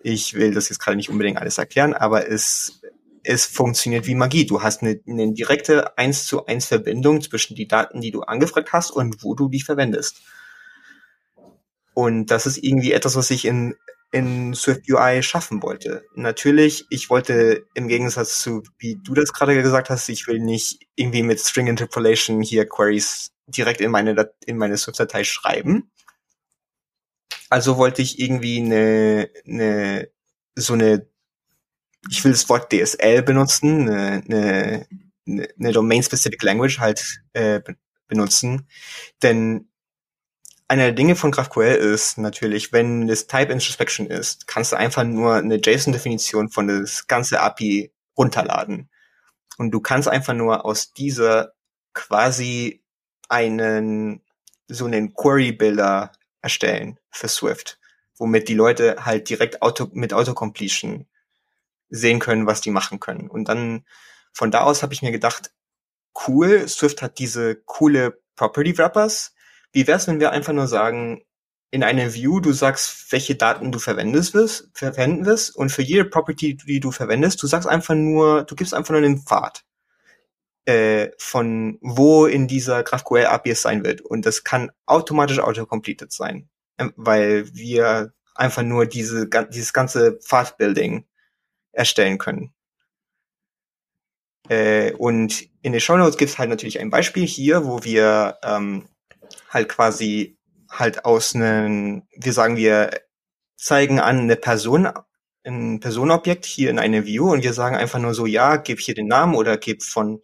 [0.00, 2.81] Ich will das jetzt gerade nicht unbedingt alles erklären, aber es
[3.24, 4.46] es funktioniert wie Magie.
[4.46, 8.72] Du hast eine, eine direkte 1 zu 1 Verbindung zwischen die Daten, die du angefragt
[8.72, 10.22] hast und wo du die verwendest.
[11.94, 13.76] Und das ist irgendwie etwas, was ich in,
[14.10, 16.04] in Swift UI schaffen wollte.
[16.14, 20.86] Natürlich, ich wollte im Gegensatz zu, wie du das gerade gesagt hast, ich will nicht
[20.96, 25.90] irgendwie mit String Interpolation hier Queries direkt in meine, in meine Swift-Datei schreiben.
[27.50, 30.08] Also wollte ich irgendwie eine, eine,
[30.54, 31.06] so eine
[32.08, 34.86] ich will das Wort DSL benutzen, eine, eine,
[35.58, 37.60] eine Domain-Specific Language halt äh,
[38.08, 38.66] benutzen.
[39.22, 39.68] Denn
[40.68, 45.04] eine der Dinge von GraphQL ist natürlich, wenn das Type Introspection ist, kannst du einfach
[45.04, 48.88] nur eine JSON-Definition von das ganze API runterladen.
[49.58, 51.52] Und du kannst einfach nur aus dieser
[51.92, 52.82] quasi
[53.28, 54.22] einen,
[54.66, 57.78] so einen Query-Builder erstellen für Swift,
[58.16, 61.06] womit die Leute halt direkt Auto, mit Autocompletion
[61.92, 63.28] sehen können, was die machen können.
[63.28, 63.84] Und dann
[64.32, 65.52] von da aus habe ich mir gedacht,
[66.26, 69.34] cool, Swift hat diese coole Property Wrappers.
[69.72, 71.22] Wie wär's, wenn wir einfach nur sagen,
[71.70, 76.04] in einer View, du sagst, welche Daten du verwendest wirst, verwenden wirst und für jede
[76.04, 79.64] Property, die du verwendest, du sagst einfach nur, du gibst einfach nur den Pfad
[80.66, 86.12] äh, von wo in dieser GraphQL API es sein wird und das kann automatisch autocompleted
[86.12, 91.06] sein, ähm, weil wir einfach nur diese dieses ganze Pfadbuilding
[91.72, 92.52] erstellen können.
[94.48, 98.38] Äh, und in den Show Notes gibt es halt natürlich ein Beispiel hier, wo wir
[98.42, 98.88] ähm,
[99.48, 102.90] halt quasi halt aus einem, wir sagen, wir
[103.56, 104.88] zeigen an eine Person,
[105.44, 108.94] ein Personenobjekt hier in eine View und wir sagen einfach nur so, ja, gib hier
[108.94, 110.20] den Namen oder gib von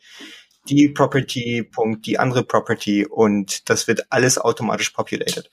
[0.69, 5.51] die Property, Punkt, die andere Property und das wird alles automatisch populated.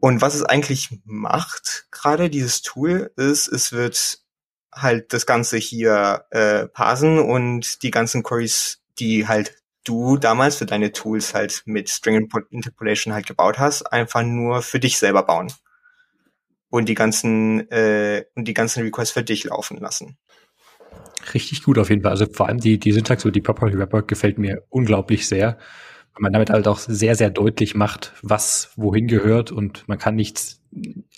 [0.00, 4.20] Und was es eigentlich macht, gerade dieses Tool, ist, es wird
[4.82, 9.54] halt das Ganze hier äh, parsen und die ganzen Queries, die halt
[9.84, 14.80] du damals für deine Tools halt mit String Interpolation halt gebaut hast, einfach nur für
[14.80, 15.52] dich selber bauen.
[16.70, 20.18] Und die ganzen, äh, und die ganzen Requests für dich laufen lassen.
[21.32, 22.10] Richtig gut auf jeden Fall.
[22.10, 25.58] Also vor allem die, die Syntax und die Property Wrapper gefällt mir unglaublich sehr.
[26.20, 30.62] Man damit halt auch sehr, sehr deutlich macht, was wohin gehört und man kann nichts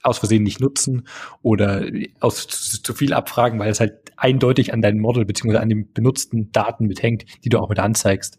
[0.02, 1.06] aus Versehen nicht nutzen
[1.42, 1.84] oder
[2.20, 5.92] aus zu, zu viel abfragen, weil es halt eindeutig an deinem Model beziehungsweise an den
[5.92, 8.38] benutzten Daten mithängt, die du auch mit anzeigst.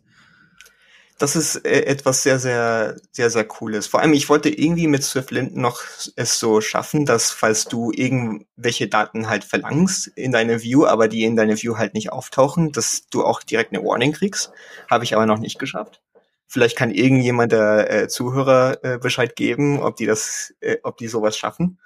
[1.22, 3.86] Das ist äh, etwas sehr, sehr, sehr, sehr cooles.
[3.86, 5.84] Vor allem, ich wollte irgendwie mit SwiftLint noch
[6.16, 11.24] es so schaffen, dass falls du irgendwelche Daten halt verlangst in deine View, aber die
[11.24, 14.51] in deine View halt nicht auftauchen, dass du auch direkt eine Warning kriegst.
[14.89, 16.01] Habe ich aber noch nicht geschafft.
[16.51, 21.07] Vielleicht kann irgendjemand der äh, Zuhörer äh, Bescheid geben, ob die das, äh, ob die
[21.07, 21.79] sowas schaffen.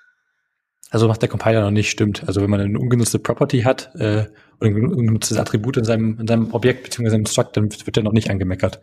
[0.89, 2.27] Also macht der Compiler noch nicht, stimmt.
[2.27, 4.25] Also wenn man eine ungenutzte Property hat äh,
[4.59, 7.09] oder ein ungenutztes Attribut in seinem, in seinem Objekt bzw.
[7.09, 8.81] seinem Struct, dann wird der noch nicht angemeckert.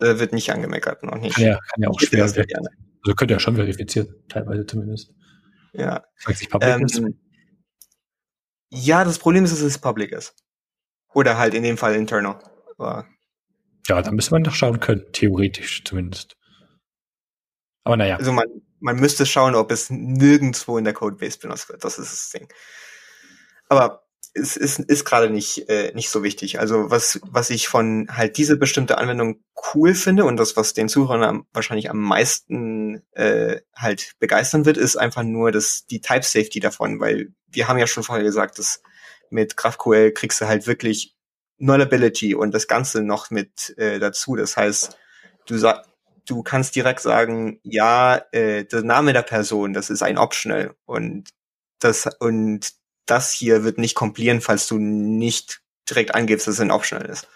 [0.00, 1.36] Äh, wird nicht angemeckert, noch nicht.
[1.36, 2.68] Kann ja, kann ja auch schwer das werden.
[3.02, 5.14] Also könnte ja schon verifiziert, teilweise zumindest.
[5.72, 6.04] Ja.
[6.18, 7.02] Sagt sich Public Ähm, ist.
[8.68, 10.34] ja, das Problem ist, dass es public ist.
[11.14, 12.38] Oder halt in dem Fall internal.
[12.76, 13.06] Aber
[13.88, 16.36] Ja, da müsste man doch schauen können, theoretisch zumindest.
[17.84, 18.46] Aber naja, Also man,
[18.80, 21.84] man müsste schauen, ob es nirgendwo in der Codebase benutzt wird.
[21.84, 22.48] Das ist das Ding.
[23.68, 26.60] Aber es ist, ist gerade nicht, äh, nicht so wichtig.
[26.60, 29.42] Also was, was ich von halt diese bestimmte Anwendung
[29.74, 34.76] cool finde und das, was den Zuhörern am, wahrscheinlich am meisten äh, halt begeistern wird,
[34.76, 38.58] ist einfach nur das, die Type Safety davon, weil wir haben ja schon vorher gesagt,
[38.58, 38.82] dass
[39.30, 41.15] mit GraphQL kriegst du halt wirklich
[41.58, 44.36] Nullability und das Ganze noch mit äh, dazu.
[44.36, 44.96] Das heißt,
[45.46, 45.88] du sagst,
[46.26, 51.30] du kannst direkt sagen, ja, äh, der Name der Person, das ist ein Optional und
[51.78, 52.72] das und
[53.06, 57.28] das hier wird nicht komplieren, falls du nicht direkt angibst, dass es ein Optional ist.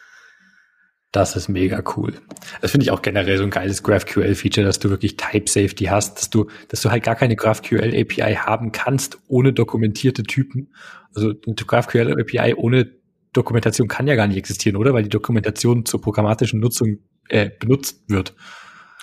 [1.12, 2.14] das ist mega cool.
[2.60, 6.18] Das finde ich auch generell so ein geiles GraphQL-Feature, dass du wirklich Type Safety hast,
[6.18, 10.72] dass du, dass du halt gar keine GraphQL API haben kannst ohne dokumentierte Typen.
[11.14, 12.90] Also eine GraphQL API ohne
[13.32, 14.92] Dokumentation kann ja gar nicht existieren, oder?
[14.94, 18.34] Weil die Dokumentation zur programmatischen Nutzung äh, benutzt wird.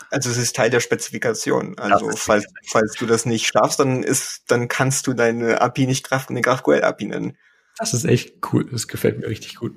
[0.10, 1.78] Also es ist Teil der Spezifikation.
[1.78, 6.08] Also falls, falls du das nicht schaffst, dann ist, dann kannst du deine API nicht
[6.08, 7.38] Graph, eine GraphQL API nennen.
[7.78, 8.68] Das ist echt cool.
[8.72, 9.74] Das gefällt mir richtig gut.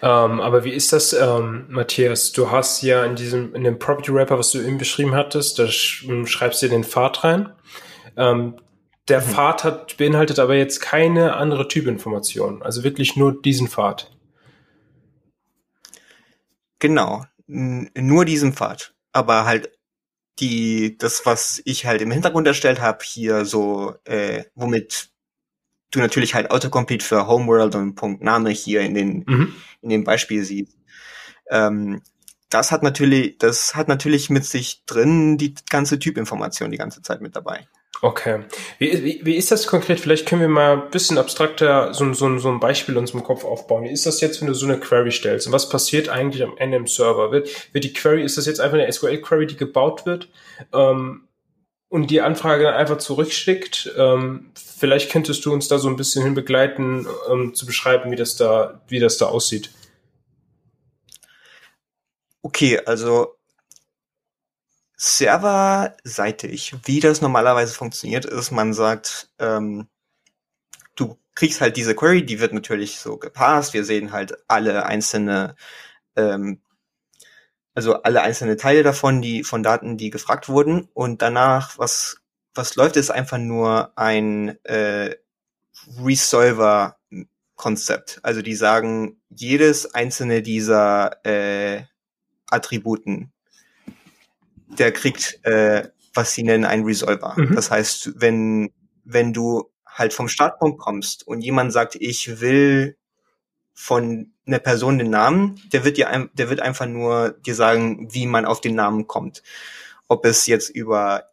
[0.00, 2.32] Ähm, aber wie ist das, ähm, Matthias?
[2.32, 5.66] Du hast ja in diesem, in dem Property Wrapper, was du eben beschrieben hattest, da
[5.66, 7.52] sch schreibst du den Pfad rein.
[8.16, 8.56] Ähm,
[9.08, 14.10] der Pfad hat, beinhaltet aber jetzt keine andere Typinformation, also wirklich nur diesen Pfad.
[16.78, 17.24] Genau.
[17.46, 18.94] Nur diesen Pfad.
[19.12, 19.70] Aber halt
[20.38, 25.10] die, das, was ich halt im Hintergrund erstellt habe, hier so, äh, womit
[25.90, 29.54] du natürlich halt Autocomplete für Homeworld und Punkt Name hier in den, Mhm.
[29.80, 30.76] in dem Beispiel siehst.
[31.50, 32.02] Ähm,
[32.50, 37.20] das hat natürlich, das hat natürlich mit sich drin die ganze Typinformation die ganze Zeit
[37.20, 37.66] mit dabei.
[38.00, 38.44] Okay.
[38.78, 39.98] Wie, wie, wie ist das konkret?
[39.98, 43.44] Vielleicht können wir mal ein bisschen abstrakter so, so, so ein Beispiel uns im Kopf
[43.44, 43.84] aufbauen.
[43.84, 45.48] Wie ist das jetzt, wenn du so eine Query stellst?
[45.48, 47.32] Und was passiert eigentlich am Ende im Server?
[47.32, 50.28] Wird, wird die Query, ist das jetzt einfach eine SQL-Query, die gebaut wird
[50.72, 51.24] ähm,
[51.88, 53.92] und die Anfrage dann einfach zurückschickt?
[53.96, 58.16] Ähm, vielleicht könntest du uns da so ein bisschen hin begleiten, ähm, zu beschreiben, wie
[58.16, 59.70] das da, wie das da aussieht.
[62.42, 63.37] Okay, also
[64.98, 69.88] serverseitig, wie das normalerweise funktioniert, ist, man sagt, ähm,
[70.96, 73.74] du kriegst halt diese Query, die wird natürlich so gepasst.
[73.74, 75.54] Wir sehen halt alle einzelne,
[76.16, 76.60] ähm,
[77.74, 80.88] also alle einzelne Teile davon, die von Daten, die gefragt wurden.
[80.94, 82.20] Und danach, was
[82.58, 85.14] was läuft, ist einfach nur ein äh,
[86.02, 88.20] Resolver-Konzept.
[88.22, 91.84] Also die sagen, jedes einzelne dieser äh,
[92.50, 93.32] Attributen,
[94.78, 97.34] der kriegt, äh, was sie nennen, ein Resolver.
[97.36, 97.54] Mhm.
[97.54, 98.72] Das heißt, wenn,
[99.04, 102.96] wenn du halt vom Startpunkt kommst und jemand sagt, ich will
[103.74, 108.26] von einer Person den Namen, der wird dir, der wird einfach nur dir sagen, wie
[108.26, 109.42] man auf den Namen kommt.
[110.08, 111.28] Ob es jetzt über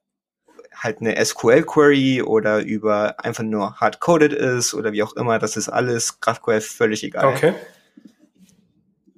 [0.76, 5.70] halt eine SQL-Query oder über einfach nur hard-coded ist oder wie auch immer, das ist
[5.70, 7.54] alles GraphQL völlig egal Okay.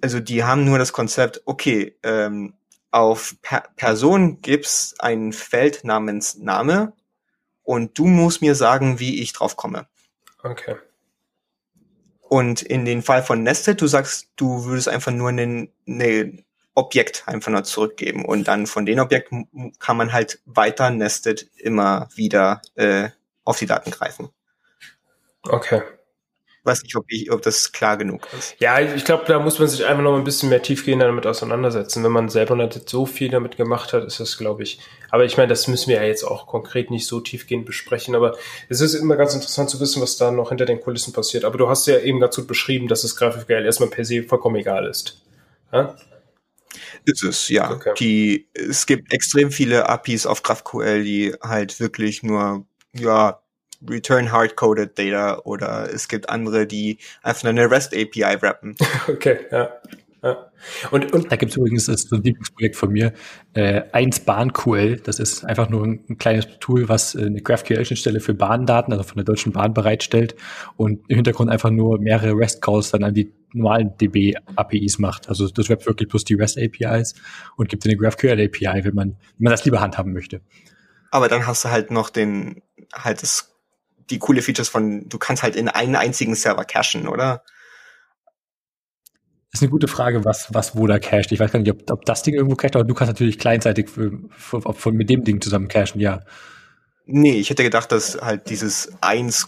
[0.02, 2.54] also die haben nur das Konzept, okay, ähm,
[2.92, 6.94] auf per Person gibt's ein Feld namens Name
[7.64, 9.88] und du musst mir sagen, wie ich drauf komme.
[10.44, 10.76] Okay.
[12.22, 16.44] Und in den Fall von Nested, du sagst, du würdest einfach nur ein ne
[16.76, 19.32] Objekt einfach nur zurückgeben und dann von dem Objekt
[19.80, 23.10] kann man halt weiter Nested immer wieder äh,
[23.44, 24.30] auf die Daten greifen.
[25.44, 25.82] Okay.
[26.68, 28.58] Weiß nicht, ob, ich, ob das klar genug ist.
[28.60, 32.04] Ja, ich glaube, da muss man sich einfach noch ein bisschen mehr tiefgehender damit auseinandersetzen.
[32.04, 34.80] Wenn man selber nicht so viel damit gemacht hat, ist das, glaube ich.
[35.10, 38.16] Aber ich meine, das müssen wir ja jetzt auch konkret nicht so tiefgehend besprechen.
[38.16, 38.36] Aber
[38.68, 41.46] es ist immer ganz interessant zu wissen, was da noch hinter den Kulissen passiert.
[41.46, 44.58] Aber du hast ja eben ganz gut beschrieben, dass das GraphQL erstmal per se vollkommen
[44.58, 45.22] egal ist.
[45.72, 45.96] Ja?
[47.06, 47.72] Ist es, ja.
[47.72, 47.94] Okay.
[47.98, 53.40] Die, es gibt extrem viele APIs auf GraphQL, die halt wirklich nur, ja,
[53.88, 58.76] Return Hardcoded Data oder es gibt andere, die einfach eine REST API wrappen.
[59.08, 59.70] Okay, ja.
[60.24, 60.52] Ja.
[60.90, 63.14] Und, und da gibt es übrigens das ist so ein Lieblingsprojekt von mir,
[63.54, 64.98] äh, 1 BahnQL.
[64.98, 69.04] Das ist einfach nur ein, ein kleines Tool, was äh, eine GraphQL-Schnittstelle für Bahndaten, also
[69.04, 70.36] von der Deutschen Bahn bereitstellt
[70.76, 75.30] und im Hintergrund einfach nur mehrere REST-Calls dann an die normalen DB-APIs macht.
[75.30, 77.14] Also das webbt wirklich plus die REST-APIs
[77.56, 80.42] und gibt eine GraphQL-API, wenn man, wenn man das lieber handhaben möchte.
[81.12, 82.62] Aber dann hast du halt noch den,
[82.94, 83.56] halt das,
[84.10, 87.44] die coole Features von, du kannst halt in einen einzigen Server cachen, oder?
[89.58, 91.32] ist eine gute Frage, was, was wo da cached.
[91.32, 93.90] Ich weiß gar nicht, ob, ob das Ding irgendwo cached, aber du kannst natürlich kleinzeitig
[93.90, 96.22] für, für, für, mit dem Ding zusammen cachen, ja.
[97.06, 99.48] Nee, ich hätte gedacht, dass halt dieses 1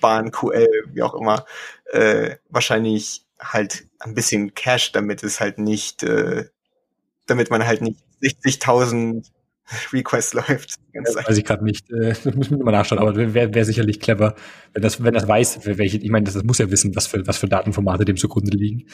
[0.00, 1.44] Bahn QL, wie auch immer,
[1.90, 6.48] äh, wahrscheinlich halt ein bisschen cached, damit es halt nicht, äh,
[7.26, 9.26] damit man halt nicht 60.000
[9.92, 10.76] Request läuft.
[10.92, 11.90] Das weiß ich gerade nicht.
[11.90, 14.34] Äh, das müssen wir mal nachschauen, aber wäre wär sicherlich clever,
[14.72, 17.26] wenn das, wenn das weiß, welche, ich meine, das, das muss ja wissen, was für,
[17.26, 18.86] was für Datenformate dem zugrunde liegen.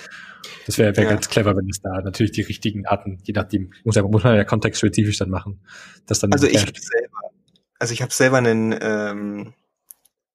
[0.67, 1.11] Das wäre wär ja.
[1.11, 4.37] ganz clever, wenn es da natürlich die richtigen Daten, je nachdem, muss, ja, muss man
[4.37, 5.61] ja kontextspezifisch dann machen.
[6.07, 7.19] Das dann also ich habe selber,
[7.79, 9.55] also ich habe selber einen, ähm,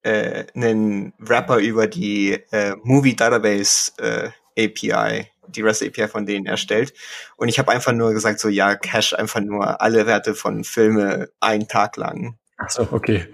[0.02, 6.46] äh, einen Wrapper über die äh, Movie Database äh, API die REST API von denen
[6.46, 6.94] erstellt.
[7.36, 11.28] Und ich habe einfach nur gesagt, so ja, cache einfach nur alle Werte von Filme
[11.40, 12.38] einen Tag lang.
[12.56, 13.28] Ach so, okay.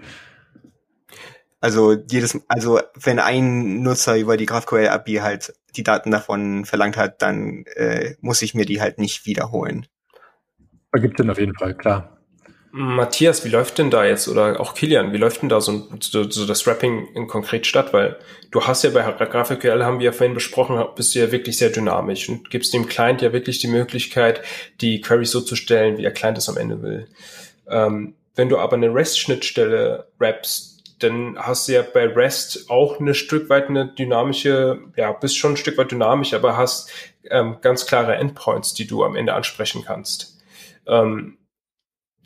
[1.59, 6.97] Also jedes, also wenn ein Nutzer über die GraphQL API halt die Daten davon verlangt
[6.97, 9.85] hat, dann äh, muss ich mir die halt nicht wiederholen.
[10.91, 12.20] Ergibt Sinn auf jeden Fall, klar.
[12.73, 16.23] Matthias, wie läuft denn da jetzt, oder auch Kilian, wie läuft denn da so, so,
[16.23, 17.91] das Wrapping in konkret statt?
[17.91, 18.17] Weil
[18.49, 21.69] du hast ja bei GraphQL, haben wir ja vorhin besprochen, bist du ja wirklich sehr
[21.69, 24.41] dynamisch und gibst dem Client ja wirklich die Möglichkeit,
[24.79, 27.07] die Queries so zu stellen, wie der Client es am Ende will.
[27.69, 33.15] Ähm, wenn du aber eine REST-Schnittstelle wrappst, dann hast du ja bei REST auch eine
[33.15, 36.89] Stück weit eine dynamische, ja, bist schon ein Stück weit dynamisch, aber hast
[37.29, 40.37] ähm, ganz klare Endpoints, die du am Ende ansprechen kannst.
[40.87, 41.37] Ähm,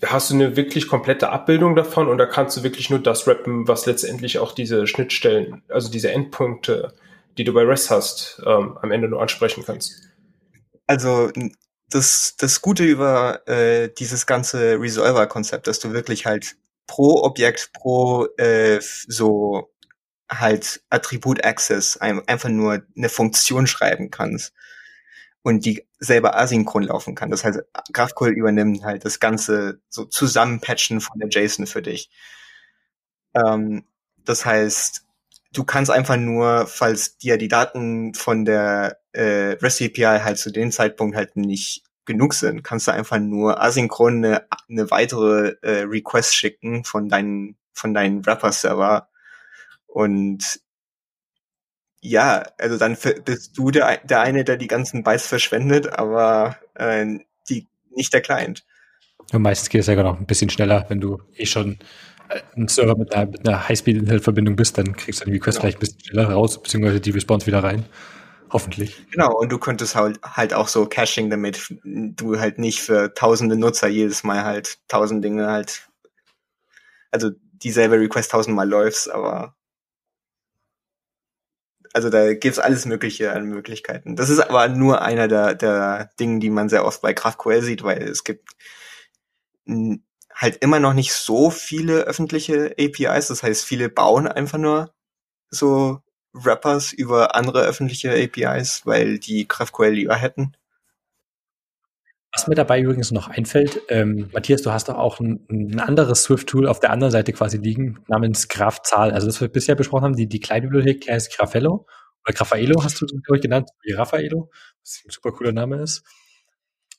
[0.03, 3.67] hast du eine wirklich komplette Abbildung davon und da kannst du wirklich nur das rappen,
[3.67, 6.93] was letztendlich auch diese Schnittstellen, also diese Endpunkte,
[7.37, 10.01] die du bei REST hast, ähm, am Ende nur ansprechen kannst.
[10.87, 11.31] Also
[11.89, 16.55] das, das Gute über äh, dieses ganze Resolver-Konzept, dass du wirklich halt
[16.87, 19.71] pro Objekt, pro äh, so
[20.29, 24.53] halt Attribut Access ein, einfach nur eine Funktion schreiben kannst
[25.45, 27.29] und die selber asynchron laufen kann.
[27.29, 27.59] Das heißt,
[27.93, 32.09] GraphQL übernimmt halt das ganze so Zusammenpatchen von der JSON für dich.
[33.35, 33.85] Ähm,
[34.17, 35.05] das heißt,
[35.53, 40.51] du kannst einfach nur, falls dir die Daten von der äh, REST API halt zu
[40.51, 45.81] dem Zeitpunkt halt nicht genug sind, kannst du einfach nur asynchron eine, eine weitere äh,
[45.83, 49.09] Request schicken von deinen von deinen Wrapper-Server
[49.85, 50.59] und
[52.05, 57.19] ja, also dann bist du der, der eine, der die ganzen Bytes verschwendet, aber äh,
[57.49, 58.63] die nicht der Client.
[59.33, 61.79] Und meistens geht es ja noch ein bisschen schneller, wenn du eh schon
[62.29, 65.61] äh, ein Server mit einer, einer High-Speed-Internet-Verbindung bist, dann kriegst du den Request genau.
[65.61, 67.85] vielleicht ein bisschen schneller raus, beziehungsweise die Response wieder rein.
[68.51, 69.03] Hoffentlich.
[69.11, 73.57] Genau, und du könntest halt, halt auch so Caching, damit du halt nicht für tausende
[73.57, 75.89] Nutzer jedes Mal halt tausend Dinge halt,
[77.09, 79.55] also dieselbe Request tausendmal läufst, aber
[81.95, 84.17] also da gibt's alles Mögliche an Möglichkeiten.
[84.17, 87.83] Das ist aber nur einer der, der Dinge, die man sehr oft bei GraphQL sieht,
[87.83, 88.49] weil es gibt
[90.33, 93.27] halt immer noch nicht so viele öffentliche APIs.
[93.27, 94.93] Das heißt, viele bauen einfach nur
[95.49, 96.01] so
[96.33, 100.57] Wrappers über andere öffentliche APIs, weil die GraphQL lieber hätten.
[102.35, 106.23] Was mir dabei übrigens noch einfällt, ähm, Matthias, du hast doch auch ein, ein anderes
[106.23, 109.11] Swift-Tool auf der anderen Seite quasi liegen, namens GraphZahl.
[109.11, 111.87] Also das wir bisher besprochen haben, die, die Kleinbibliothek heißt Graphello
[112.25, 114.49] oder Graphaelo hast du, glaube ich, genannt, wie Raffaello,
[114.81, 116.03] was ein super cooler Name ist.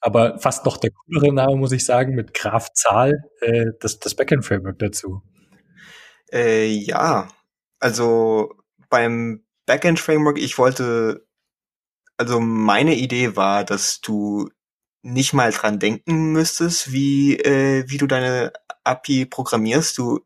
[0.01, 4.79] Aber fast noch der coolere Name, muss ich sagen, mit GraphZahl, äh, das, das Backend-Framework
[4.79, 5.23] dazu.
[6.33, 7.29] Äh, ja,
[7.79, 8.55] also
[8.89, 11.27] beim Backend-Framework, ich wollte,
[12.17, 14.49] also meine Idee war, dass du
[15.07, 18.53] nicht mal dran denken müsstest, wie, äh, wie du deine
[18.83, 19.97] API programmierst.
[19.97, 20.21] Du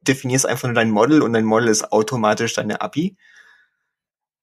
[0.00, 3.16] definierst einfach nur dein Model und dein Model ist automatisch deine API.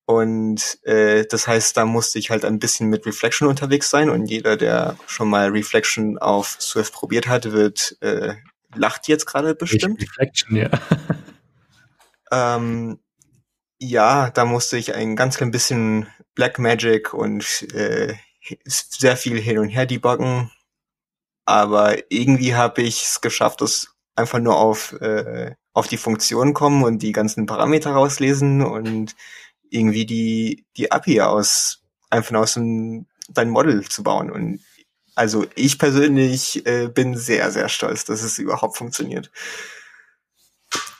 [0.05, 4.25] Und äh, das heißt, da musste ich halt ein bisschen mit Reflection unterwegs sein und
[4.25, 8.35] jeder, der schon mal Reflection auf Swift probiert hat, wird äh,
[8.75, 10.01] lacht jetzt gerade bestimmt.
[10.01, 10.69] Reflection, ja.
[12.31, 12.99] ähm,
[13.79, 18.13] ja, da musste ich ein ganz klein bisschen Black Magic und äh,
[18.65, 20.51] sehr viel hin und her debuggen.
[21.45, 26.83] Aber irgendwie habe ich es geschafft, das einfach nur auf, äh, auf die Funktion kommen
[26.83, 29.15] und die ganzen Parameter rauslesen und
[29.69, 34.31] irgendwie die, die API aus, einfach aus dem, dein Model zu bauen.
[34.31, 34.61] Und
[35.15, 39.31] also ich persönlich äh, bin sehr, sehr stolz, dass es überhaupt funktioniert.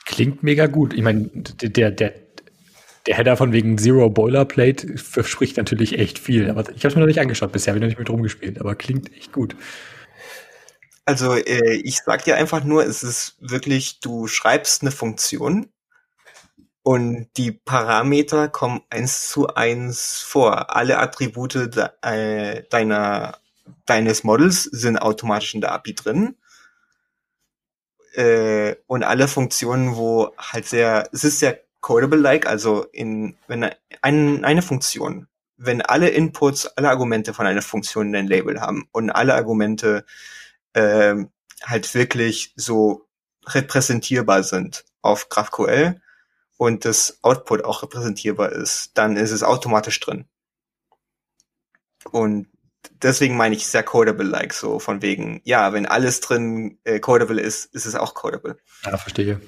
[0.05, 0.93] Klingt mega gut.
[0.93, 2.13] Ich meine, der, der,
[3.05, 6.49] der Header von wegen Zero Boilerplate verspricht natürlich echt viel.
[6.49, 8.59] Aber ich habe es mir noch nicht angeschaut bisher, habe ich noch nicht mit rumgespielt,
[8.59, 9.55] aber klingt echt gut.
[11.05, 15.67] Also äh, ich sag dir einfach nur, es ist wirklich, du schreibst eine Funktion
[16.83, 20.75] und die Parameter kommen eins zu eins vor.
[20.75, 23.41] Alle Attribute de, äh, deiner
[23.85, 26.35] deines Models sind automatisch in der API drin.
[28.13, 33.69] Äh, und alle Funktionen, wo halt sehr, es ist sehr codable-like, also in, wenn
[34.01, 35.27] ein, eine Funktion,
[35.57, 40.05] wenn alle Inputs, alle Argumente von einer Funktion ein Label haben und alle Argumente
[40.73, 41.15] äh,
[41.63, 43.07] halt wirklich so
[43.45, 46.01] repräsentierbar sind auf GraphQL
[46.57, 50.25] und das Output auch repräsentierbar ist, dann ist es automatisch drin.
[52.11, 52.47] Und
[53.01, 57.65] deswegen meine ich sehr codable-like, so von wegen, ja, wenn alles drin äh, codable ist,
[57.73, 58.57] ist es auch codable.
[58.85, 59.41] Ja, verstehe.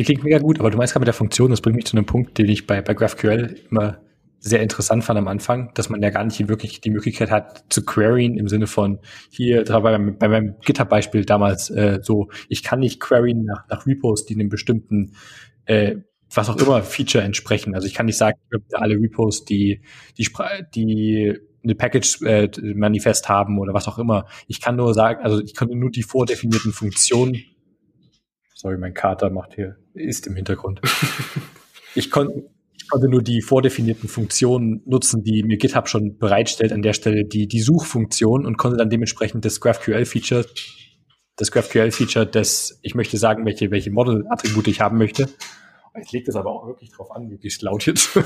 [0.00, 1.94] Die klingt mega gut, aber du meinst gerade mit der Funktion, das bringt mich zu
[1.94, 3.98] einem Punkt, den ich bei, bei GraphQL immer
[4.38, 7.84] sehr interessant fand am Anfang, dass man ja gar nicht wirklich die Möglichkeit hat zu
[7.84, 12.98] queryen im Sinne von hier bei bei meinem GitHub-Beispiel damals äh, so, ich kann nicht
[12.98, 15.16] queryen nach, nach Repos, die einem bestimmten
[15.66, 15.96] äh,
[16.34, 17.74] was auch immer Feature entsprechen.
[17.74, 18.38] Also ich kann nicht sagen,
[18.72, 19.82] alle Repos, die
[20.16, 20.26] die
[20.74, 24.24] die eine Package äh, Manifest haben oder was auch immer.
[24.46, 27.42] Ich kann nur sagen, also ich kann nur die vordefinierten Funktionen.
[28.54, 30.80] Sorry, mein Kater macht hier ist im Hintergrund.
[31.94, 36.82] ich konnte ich konnte nur die vordefinierten Funktionen nutzen, die mir GitHub schon bereitstellt, an
[36.82, 40.46] der Stelle die, die Suchfunktion und konnte dann dementsprechend das GraphQL-Feature,
[41.36, 45.28] das GraphQL-Feature, das ich möchte sagen, welche, welche Model-Attribute ich haben möchte.
[46.02, 48.10] Ich lege das aber auch wirklich drauf an, wie es laut jetzt.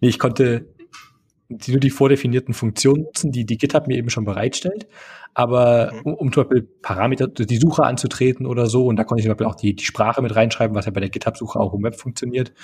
[0.00, 0.74] Nee, ich konnte
[1.48, 4.86] die, nur die vordefinierten Funktionen nutzen, die die GitHub mir eben schon bereitstellt.
[5.38, 6.00] Aber mhm.
[6.00, 9.34] um, um zum Beispiel Parameter, die Suche anzutreten oder so, und da konnte ich zum
[9.34, 11.96] Beispiel auch die, die Sprache mit reinschreiben, was ja bei der GitHub-Suche auch im Web
[11.96, 12.54] funktioniert.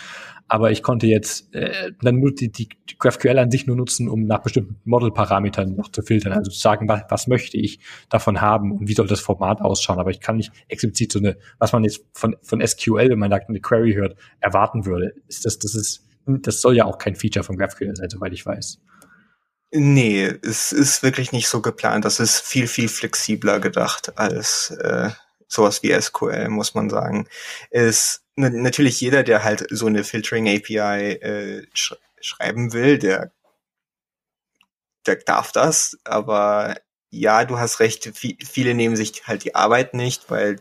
[0.49, 4.09] Aber ich konnte jetzt äh, dann nur die, die, die GraphQL an sich nur nutzen,
[4.09, 6.33] um nach bestimmten Model-Parametern noch zu filtern.
[6.33, 7.79] Also zu sagen, was, was möchte ich
[8.09, 9.99] davon haben und wie soll das Format ausschauen.
[9.99, 13.31] Aber ich kann nicht explizit so eine, was man jetzt von, von SQL, wenn man
[13.31, 15.13] da eine Query hört, erwarten würde.
[15.29, 18.47] Ist das, das ist das soll ja auch kein Feature von GraphQL sein, soweit ich
[18.47, 18.79] weiß.
[19.75, 22.05] Nee, es ist wirklich nicht so geplant.
[22.05, 25.11] Das ist viel, viel flexibler gedacht als äh,
[25.49, 27.27] sowas wie SQL, muss man sagen.
[27.71, 33.33] Ist natürlich jeder, der halt so eine Filtering API äh, sch schreiben will, der,
[35.07, 35.99] der darf das.
[36.05, 36.77] Aber
[37.11, 40.61] ja, du hast recht, viele nehmen sich halt die Arbeit nicht, weil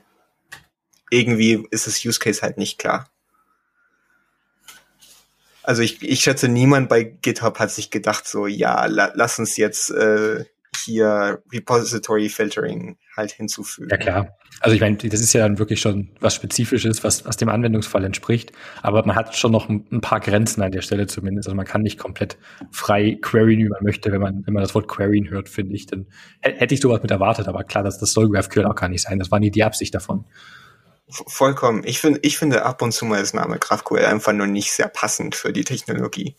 [1.12, 3.10] irgendwie ist das Use Case halt nicht klar.
[5.64, 9.58] Also ich, ich schätze, niemand bei GitHub hat sich gedacht, so, ja, la, lass uns
[9.58, 10.46] jetzt äh,
[10.86, 13.90] hier Repository Filtering halt hinzufügen.
[13.90, 14.38] Ja klar.
[14.60, 18.04] Also ich meine, das ist ja dann wirklich schon was Spezifisches, was, was dem Anwendungsfall
[18.04, 18.52] entspricht.
[18.82, 21.48] Aber man hat schon noch ein, ein, paar Grenzen an der Stelle zumindest.
[21.48, 22.38] Also man kann nicht komplett
[22.72, 25.88] frei queryen, wie man möchte, wenn man, wenn man das Wort queryen hört, finde ich.
[25.88, 26.08] Dann
[26.42, 27.48] hätte ich sowas mit erwartet.
[27.48, 29.20] Aber klar, das, das soll GraphQL auch gar nicht sein.
[29.20, 30.26] Das war nie die Absicht davon.
[31.12, 31.84] Vollkommen.
[31.86, 34.88] Ich finde, ich finde ab und zu mal das Name GraphQL einfach nur nicht sehr
[34.88, 36.36] passend für die Technologie.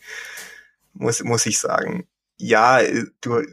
[0.93, 2.07] Muss, muss ich sagen.
[2.37, 2.81] Ja,
[3.21, 3.43] du,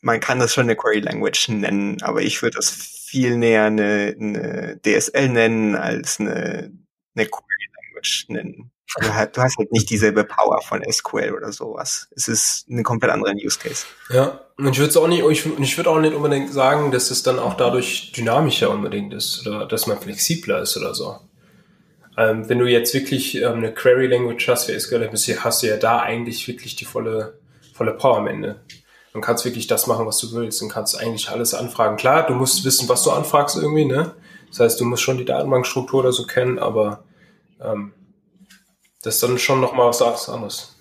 [0.00, 4.16] man kann das schon eine Query Language nennen, aber ich würde das viel näher eine,
[4.18, 6.72] eine DSL nennen als eine,
[7.14, 8.72] eine Query Language nennen.
[8.94, 12.08] Du hast, halt nicht dieselbe Power von SQL oder sowas.
[12.14, 13.84] Es ist ein komplett anderer Use Case.
[14.10, 17.22] Ja, und ich würde auch nicht, ich, ich würde auch nicht unbedingt sagen, dass es
[17.22, 21.18] dann auch dadurch dynamischer unbedingt ist oder dass man flexibler ist oder so.
[22.16, 25.76] Ähm, wenn du jetzt wirklich ähm, eine Query Language hast wie SQL, hast du ja
[25.76, 27.38] da eigentlich wirklich die volle,
[27.74, 28.60] volle Power am Ende.
[29.12, 31.96] Du kannst wirklich das machen, was du willst und kannst eigentlich alles anfragen.
[31.96, 34.14] Klar, du musst wissen, was du anfragst irgendwie, ne?
[34.48, 37.04] Das heißt, du musst schon die Datenbankstruktur oder so kennen, aber
[37.60, 37.92] ähm,
[39.06, 40.76] das ist dann schon nochmal was anderes.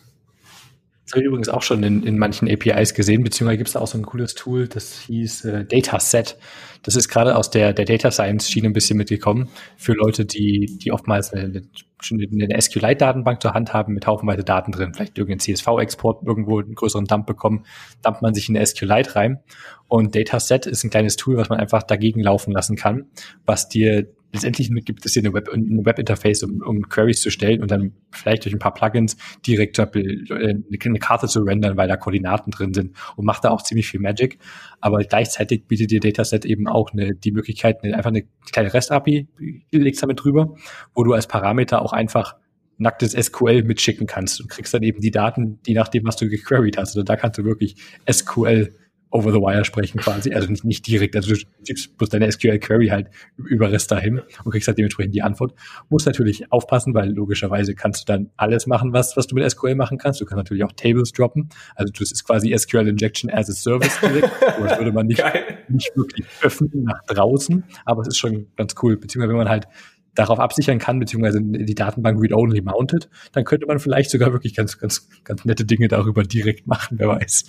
[1.06, 3.80] Das habe ich übrigens auch schon in, in manchen APIs gesehen, beziehungsweise gibt es da
[3.80, 6.36] auch so ein cooles Tool, das hieß äh, Dataset.
[6.82, 10.80] Das ist gerade aus der, der Data Science Schiene ein bisschen mitgekommen für Leute, die,
[10.82, 16.26] die oftmals eine, eine, SQLite-Datenbank zur Hand haben mit haufenweise Daten drin, vielleicht irgendeinen CSV-Export
[16.26, 17.66] irgendwo einen größeren Dump bekommen,
[18.02, 19.44] dumpt man sich in eine SQLite rein.
[19.88, 23.06] Und Dataset ist ein kleines Tool, was man einfach dagegen laufen lassen kann,
[23.46, 27.62] was dir letztendlich gibt es hier eine Web, ein Webinterface, um, um Queries zu stellen
[27.62, 29.18] und dann vielleicht durch ein paar Plugins
[29.48, 33.62] direkt äh, eine Karte zu rendern, weil da Koordinaten drin sind und macht da auch
[33.62, 34.38] ziemlich viel Magic.
[34.82, 39.28] Aber gleichzeitig bietet dir Dataset eben auch eine, die Möglichkeit, eine, einfach eine kleine REST-API,
[39.72, 40.56] legst damit drüber,
[40.94, 42.36] wo du als Parameter auch einfach
[42.78, 46.78] nacktes SQL mitschicken kannst und kriegst dann eben die Daten, die nachdem, was du gequeried
[46.78, 46.90] hast.
[46.90, 47.78] Also da kannst du wirklich
[48.12, 48.76] SQL
[49.16, 50.34] over the wire sprechen quasi.
[50.34, 54.52] Also nicht, nicht direkt, also du gibst bloß deine SQL-Query halt über Rest dahin und
[54.52, 55.54] kriegst halt dementsprechend die Antwort.
[55.90, 59.76] Musst natürlich aufpassen, weil logischerweise kannst du dann alles machen, was, was du mit SQL
[59.76, 60.20] machen kannst.
[60.20, 61.50] Du kannst natürlich auch Tables droppen.
[61.76, 64.30] Also das ist quasi SQL Injection as a Service direkt.
[64.60, 65.24] das würde man nicht,
[65.70, 68.98] nicht wirklich öffnen nach draußen, aber es ist schon ganz cool.
[68.98, 69.68] Beziehungsweise wenn man halt
[70.14, 74.78] darauf absichern kann, beziehungsweise die Datenbank read-only mounted, dann könnte man vielleicht sogar wirklich ganz,
[74.78, 77.46] ganz, ganz nette Dinge darüber direkt machen, wer weiß.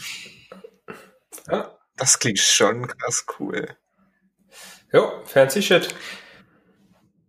[1.51, 3.69] Ja, das klingt schon krass cool.
[4.93, 5.95] Jo, fancy shit.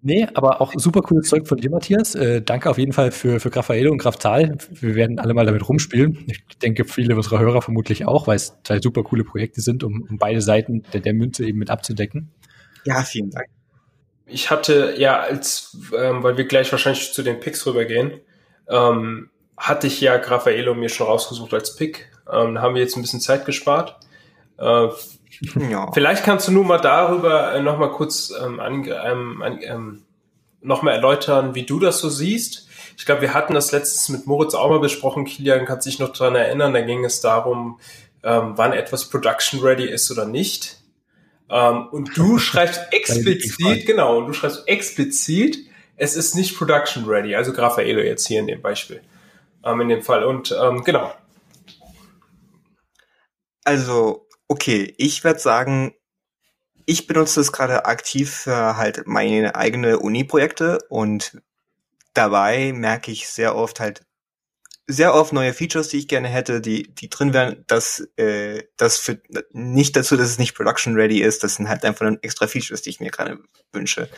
[0.02, 2.14] Nee, aber auch super cooles Zeug von dir, Matthias.
[2.16, 4.58] Äh, danke auf jeden Fall für, für Graphaelo und Graftal.
[4.70, 6.26] Wir werden alle mal damit rumspielen.
[6.28, 10.08] Ich denke, viele unserer Hörer vermutlich auch, weil es zwei super coole Projekte sind, um,
[10.08, 12.32] um beide Seiten der, der Münze eben mit abzudecken.
[12.86, 13.48] Ja, vielen Dank.
[14.28, 18.22] Ich hatte ja als, ähm, weil wir gleich wahrscheinlich zu den Picks rübergehen,
[18.70, 22.12] ähm, hatte ich ja Graphaelo mir schon rausgesucht als Pick.
[22.32, 24.00] Ähm, da haben wir jetzt ein bisschen Zeit gespart.
[24.58, 24.88] Äh,
[25.70, 25.92] ja.
[25.94, 30.04] Vielleicht kannst du nur mal darüber äh, noch mal kurz ähm, an, ähm, ähm,
[30.62, 32.68] noch mal erläutern, wie du das so siehst.
[32.98, 35.26] Ich glaube, wir hatten das letztens mit Moritz auch mal besprochen.
[35.26, 36.74] Kilian kann sich noch dran erinnern.
[36.74, 37.80] Da ging es darum,
[38.24, 40.82] ähm, wann etwas production ready ist oder nicht.
[41.50, 45.60] Ähm, und du schreibst explizit, genau, und du schreibst explizit,
[45.96, 47.36] es ist nicht production ready.
[47.36, 49.02] Also Graphaelo jetzt hier in dem Beispiel,
[49.64, 50.24] ähm, in dem Fall.
[50.24, 51.14] Und ähm, genau.
[53.64, 55.94] Also Okay, ich werde sagen,
[56.86, 61.42] ich benutze es gerade aktiv für halt meine eigene Uni-Projekte und
[62.14, 64.06] dabei merke ich sehr oft halt
[64.88, 68.98] sehr oft neue Features, die ich gerne hätte, die die drin wären, dass äh, das
[69.00, 69.22] für
[69.52, 72.92] nicht dazu, dass es nicht production ready ist, das sind halt einfach extra Features, die
[72.92, 73.40] ich mir gerade
[73.74, 74.10] wünsche.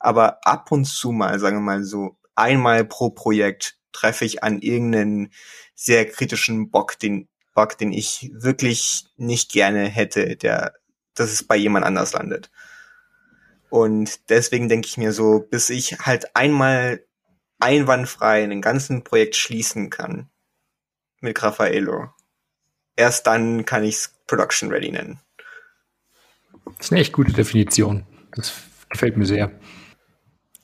[0.00, 4.60] Aber ab und zu mal, sagen wir mal so, einmal pro Projekt treffe ich an
[4.60, 5.32] irgendeinen
[5.74, 10.74] sehr kritischen Bock, den Bug, den ich wirklich nicht gerne hätte, der,
[11.14, 12.52] dass es bei jemand anders landet.
[13.70, 17.04] Und deswegen denke ich mir so, bis ich halt einmal
[17.58, 20.28] einwandfrei einen ganzen Projekt schließen kann
[21.20, 22.10] mit Raffaello,
[22.94, 25.18] erst dann kann ich es Production Ready nennen.
[26.76, 28.06] Das ist eine echt gute Definition.
[28.34, 28.52] Das
[28.90, 29.50] gefällt mir sehr.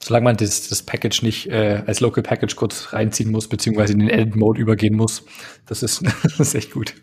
[0.04, 4.00] Solange man das, das Package nicht äh, als Local Package kurz reinziehen muss, beziehungsweise in
[4.00, 5.24] den Edit Mode übergehen muss,
[5.66, 6.94] das ist, das ist echt gut.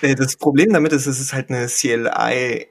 [0.00, 2.68] Äh, das Problem damit ist, es ist halt eine CLI.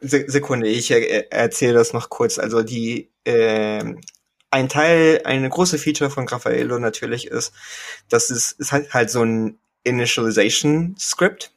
[0.00, 2.38] Sekunde, ich erzähle das noch kurz.
[2.38, 3.82] Also die äh,
[4.50, 7.52] ein Teil, eine große Feature von Graphaelo natürlich ist,
[8.08, 11.52] dass es ist halt, halt so ein Initialization Script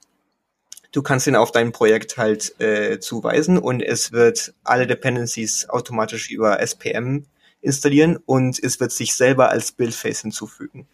[0.92, 6.30] Du kannst ihn auf dein Projekt halt äh, zuweisen und es wird alle Dependencies automatisch
[6.30, 7.26] über SPM
[7.62, 10.88] installieren und es wird sich selber als Buildface hinzufügen.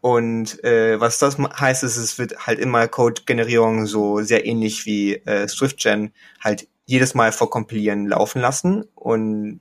[0.00, 5.14] Und äh, was das heißt, ist, es wird halt immer Code-Generierung so sehr ähnlich wie
[5.14, 9.60] äh, SwiftGen halt jedes Mal vor Kompilieren laufen lassen und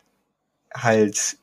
[0.74, 1.38] halt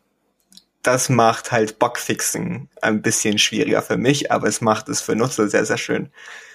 [0.83, 5.49] das macht halt Bugfixing ein bisschen schwieriger für mich, aber es macht es für Nutzer
[5.49, 6.11] sehr, sehr schön.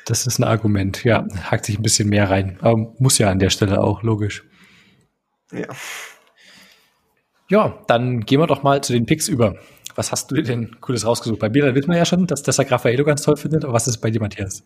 [0.06, 1.26] Das ist ein Argument, ja.
[1.50, 2.58] Hakt sich ein bisschen mehr rein.
[2.62, 4.44] Aber muss ja an der Stelle auch, logisch.
[5.52, 5.68] Ja.
[7.50, 9.56] Ja, dann gehen wir doch mal zu den Picks über.
[9.96, 11.40] Was hast du denn Cooles rausgesucht?
[11.40, 13.64] Bei mir wissen wir ja schon, dass, er Raffaello ganz toll findet.
[13.64, 14.64] Aber was ist bei dir, Matthias?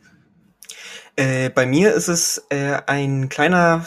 [1.16, 3.86] Äh, bei mir ist es äh, ein kleiner,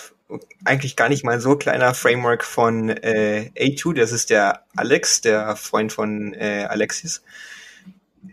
[0.65, 3.95] eigentlich gar nicht mal so kleiner Framework von äh, A2.
[3.95, 7.23] Das ist der Alex, der Freund von äh, Alexis.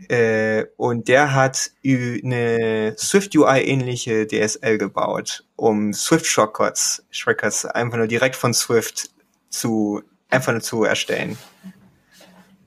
[0.10, 7.98] Äh, und der hat eine Swift UI ähnliche DSL gebaut, um Swift Shortcuts, Shortcuts einfach
[7.98, 9.10] nur direkt von Swift
[9.50, 11.38] zu einfach nur zu erstellen.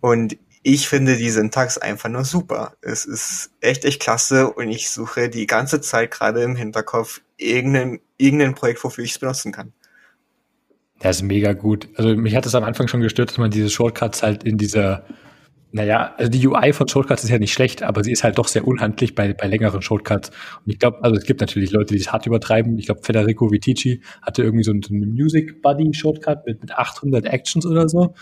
[0.00, 2.74] Und ich finde die Syntax einfach nur super.
[2.82, 8.00] Es ist echt, echt klasse und ich suche die ganze Zeit gerade im Hinterkopf irgendein,
[8.20, 9.72] irgendein Projekt, wofür ich es benutzen kann.
[11.00, 11.88] Das ist mega gut.
[11.96, 15.04] Also mich hat es am Anfang schon gestört, dass man diese Shortcuts halt in dieser
[15.72, 18.48] naja, also die UI von Shortcuts ist ja nicht schlecht, aber sie ist halt doch
[18.48, 20.30] sehr unhandlich bei, bei längeren Shortcuts.
[20.30, 22.76] Und ich glaube, also es gibt natürlich Leute, die es hart übertreiben.
[22.78, 27.64] Ich glaube, Federico Vitici hatte irgendwie so einen, Music Buddy Shortcut mit, mit 800 Actions
[27.66, 28.14] oder so.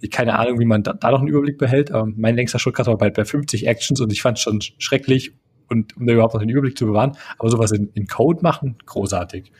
[0.00, 2.86] Ich keine Ahnung, wie man da, da noch einen Überblick behält, aber mein längster Shortcut
[2.86, 5.32] war bei, bei 50 Actions und ich fand es schon schrecklich
[5.68, 7.16] und um da überhaupt noch den Überblick zu bewahren.
[7.38, 9.52] Aber sowas in, in Code machen, großartig.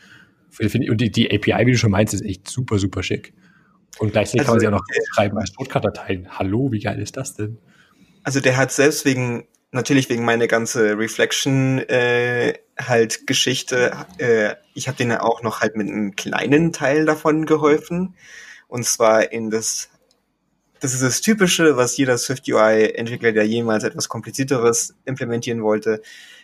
[0.59, 3.33] Und die, die API, wie du schon meinst, ist echt super, super schick.
[3.99, 6.27] Und gleichzeitig also, kann man sie auch noch schreiben als Shortcut-Dateien.
[6.37, 7.57] Hallo, wie geil ist das denn?
[8.23, 14.87] Also der hat selbst wegen, natürlich wegen meiner ganze Reflection äh, halt Geschichte, äh, ich
[14.87, 18.15] habe denen auch noch halt mit einem kleinen Teil davon geholfen.
[18.67, 19.89] Und zwar in das,
[20.79, 26.01] das ist das Typische, was jeder Swift UI-Entwickler, der jemals etwas komplizierteres implementieren wollte.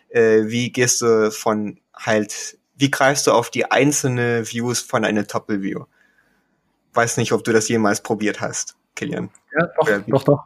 [0.10, 5.26] Äh, wie gehst du von halt, wie greifst du auf die einzelne Views von einer
[5.28, 5.86] Topple-View?
[6.94, 9.30] weiß nicht, ob du das jemals probiert hast, Kilian.
[9.58, 10.44] Ja, doch, doch, doch.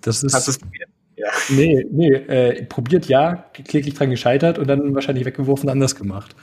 [0.00, 0.88] Das ist, hast du es probiert?
[1.16, 1.30] Ja.
[1.48, 6.34] Nee, nee, äh, probiert ja, kläglich dran gescheitert und dann wahrscheinlich weggeworfen, anders gemacht.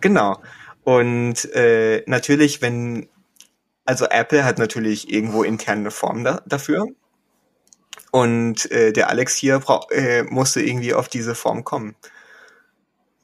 [0.00, 0.40] Genau.
[0.82, 3.08] Und äh, natürlich, wenn,
[3.86, 6.86] also Apple hat natürlich irgendwo intern eine Form da, dafür.
[8.10, 11.94] Und äh, der Alex hier brauch, äh, musste irgendwie auf diese Form kommen.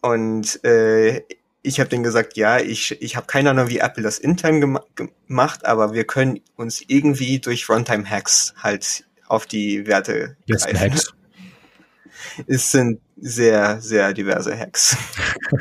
[0.01, 1.23] Und äh,
[1.63, 4.79] ich habe denen gesagt, ja, ich, ich habe keine Ahnung, wie Apple das intern gem
[5.27, 10.93] gemacht, aber wir können uns irgendwie durch Runtime-Hacks halt auf die Werte Besten greifen.
[10.93, 11.15] Hacks.
[12.47, 14.97] Es sind sehr, sehr diverse Hacks.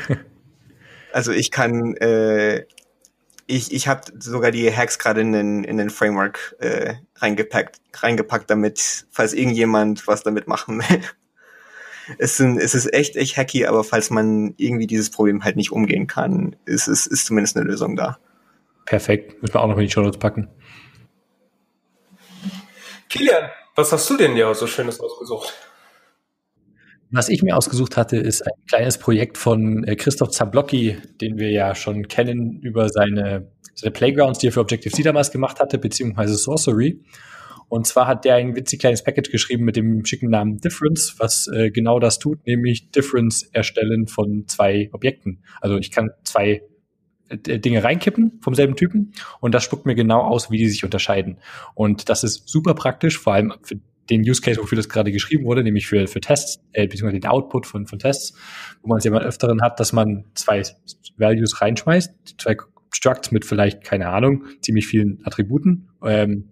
[1.12, 2.66] also ich kann, äh,
[3.46, 8.50] ich, ich habe sogar die Hacks gerade in den, in den Framework äh, reingepackt, reingepackt,
[8.50, 11.02] damit, falls irgendjemand was damit machen will
[12.18, 15.72] es, sind, es ist echt, echt hacky, aber falls man irgendwie dieses Problem halt nicht
[15.72, 18.18] umgehen kann, ist, ist, ist zumindest eine Lösung da.
[18.84, 19.40] Perfekt.
[19.42, 20.48] Müssen wir auch noch in die Show Notes packen.
[23.08, 25.52] Kilian, was hast du denn ja so Schönes ausgesucht?
[27.14, 31.50] Was ich mir ausgesucht hatte, ist ein kleines Projekt von äh, Christoph Zablocki, den wir
[31.50, 36.34] ja schon kennen über seine, seine Playgrounds, die er für Objective-C damals gemacht hatte, beziehungsweise
[36.36, 37.02] Sorcery.
[37.68, 41.48] Und zwar hat der ein witzig kleines Package geschrieben mit dem schicken Namen Difference, was
[41.48, 45.42] äh, genau das tut, nämlich Difference erstellen von zwei Objekten.
[45.60, 46.62] Also ich kann zwei
[47.28, 50.82] äh, Dinge reinkippen vom selben Typen und das spuckt mir genau aus, wie die sich
[50.82, 51.36] unterscheiden.
[51.74, 53.76] Und das ist super praktisch, vor allem für
[54.12, 57.28] den Use Case, wofür das gerade geschrieben wurde, nämlich für, für Tests, äh, beziehungsweise den
[57.28, 58.34] Output von, von Tests,
[58.82, 60.62] wo man es ja mal öfteren hat, dass man zwei
[61.16, 62.56] Values reinschmeißt, zwei
[62.94, 66.50] Structs mit vielleicht, keine Ahnung, ziemlich vielen Attributen, ähm,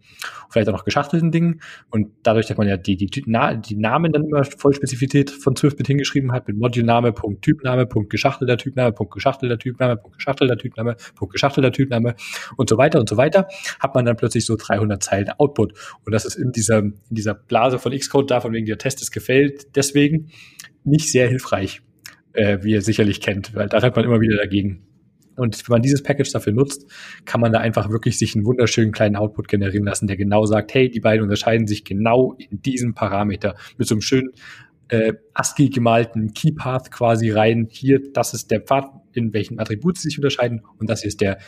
[0.48, 1.60] vielleicht auch noch geschachtelten Dingen.
[1.90, 5.86] Und dadurch, dass man ja die, die, die Namen dann immer voll Spezifität von Swift
[5.86, 10.96] hingeschrieben hat, mit Modulname, Punkt Typname, Punkt geschachtelter Typname, Punkt geschachtelter Typname, Punkt geschachtelter Typname,
[11.14, 12.14] Punkt geschachtelter Typname
[12.56, 13.46] und so weiter und so weiter,
[13.78, 15.74] hat man dann plötzlich so 300 Zeilen Output.
[16.04, 19.02] Und das ist in dieser, in dieser Blase von Xcode da, von wegen der Test
[19.02, 20.30] ist gefällt, deswegen
[20.84, 21.82] nicht sehr hilfreich,
[22.32, 24.86] äh, wie ihr sicherlich kennt, weil da hat man immer wieder dagegen.
[25.40, 26.86] Und wenn man dieses Package dafür nutzt,
[27.24, 30.74] kann man da einfach wirklich sich einen wunderschönen kleinen Output generieren lassen, der genau sagt,
[30.74, 34.32] hey, die beiden unterscheiden sich genau in diesem Parameter mit so einem schönen
[34.88, 37.68] äh, ASCII gemalten Keypath quasi rein.
[37.70, 41.22] Hier, das ist der Pfad, in welchem Attribut sie sich unterscheiden und das hier ist
[41.22, 41.38] der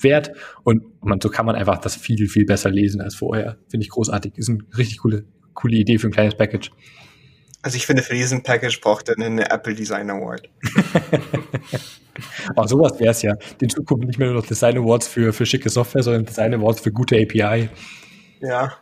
[0.00, 0.32] Wert
[0.64, 3.58] und man, so kann man einfach das viel, viel besser lesen als vorher.
[3.68, 4.36] Finde ich großartig.
[4.36, 5.24] Ist eine richtig coole,
[5.54, 6.72] coole Idee für ein kleines Package.
[7.62, 10.48] Also ich finde, für diesen Package braucht er einen Apple Design Award.
[12.56, 13.34] Aber sowas wäre es ja.
[13.60, 16.80] In Zukunft nicht mehr nur noch Design Awards für, für schicke Software, sondern Design Awards
[16.80, 17.68] für gute API.
[18.40, 18.72] Ja.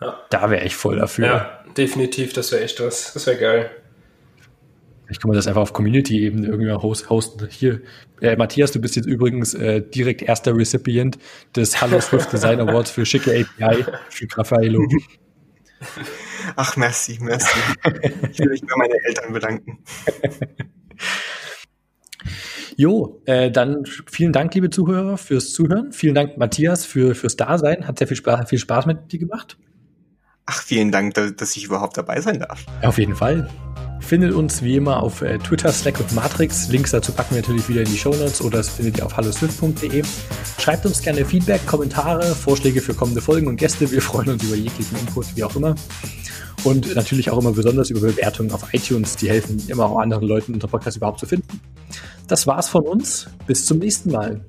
[0.00, 0.20] ja.
[0.28, 1.26] Da wäre ich voll dafür.
[1.26, 3.12] Ja, definitiv, das wäre echt was.
[3.12, 3.70] Das wäre geil.
[5.08, 7.48] Ich kann man das einfach auf Community-Ebene irgendwie host, hosten.
[7.50, 7.80] Hier,
[8.20, 11.18] äh, Matthias, du bist jetzt übrigens äh, direkt erster Recipient
[11.56, 14.86] des Hallo Swift Design Awards für schicke API für Raffaello.
[16.56, 17.58] Ach, merci, merci.
[18.32, 19.78] Ich will mich bei meinen Eltern bedanken.
[22.76, 25.92] Jo, äh, dann vielen Dank, liebe Zuhörer, fürs Zuhören.
[25.92, 27.86] Vielen Dank, Matthias, für, fürs Dasein.
[27.86, 29.58] Hat sehr viel Spaß, viel Spaß mit dir gemacht.
[30.46, 32.64] Ach, vielen Dank, dass ich überhaupt dabei sein darf.
[32.82, 33.50] Auf jeden Fall.
[34.00, 36.68] Findet uns wie immer auf äh, Twitter, Slack und Matrix.
[36.68, 39.16] Links dazu packen wir natürlich wieder in die Show Notes oder das findet ihr auf
[39.16, 40.02] halloswift.de.
[40.58, 43.90] Schreibt uns gerne Feedback, Kommentare, Vorschläge für kommende Folgen und Gäste.
[43.90, 45.74] Wir freuen uns über jeglichen Input, wie auch immer.
[46.64, 49.16] Und natürlich auch immer besonders über Bewertungen auf iTunes.
[49.16, 51.60] Die helfen immer auch anderen Leuten, unseren Podcast überhaupt zu finden.
[52.26, 53.28] Das war's von uns.
[53.46, 54.44] Bis zum nächsten Mal.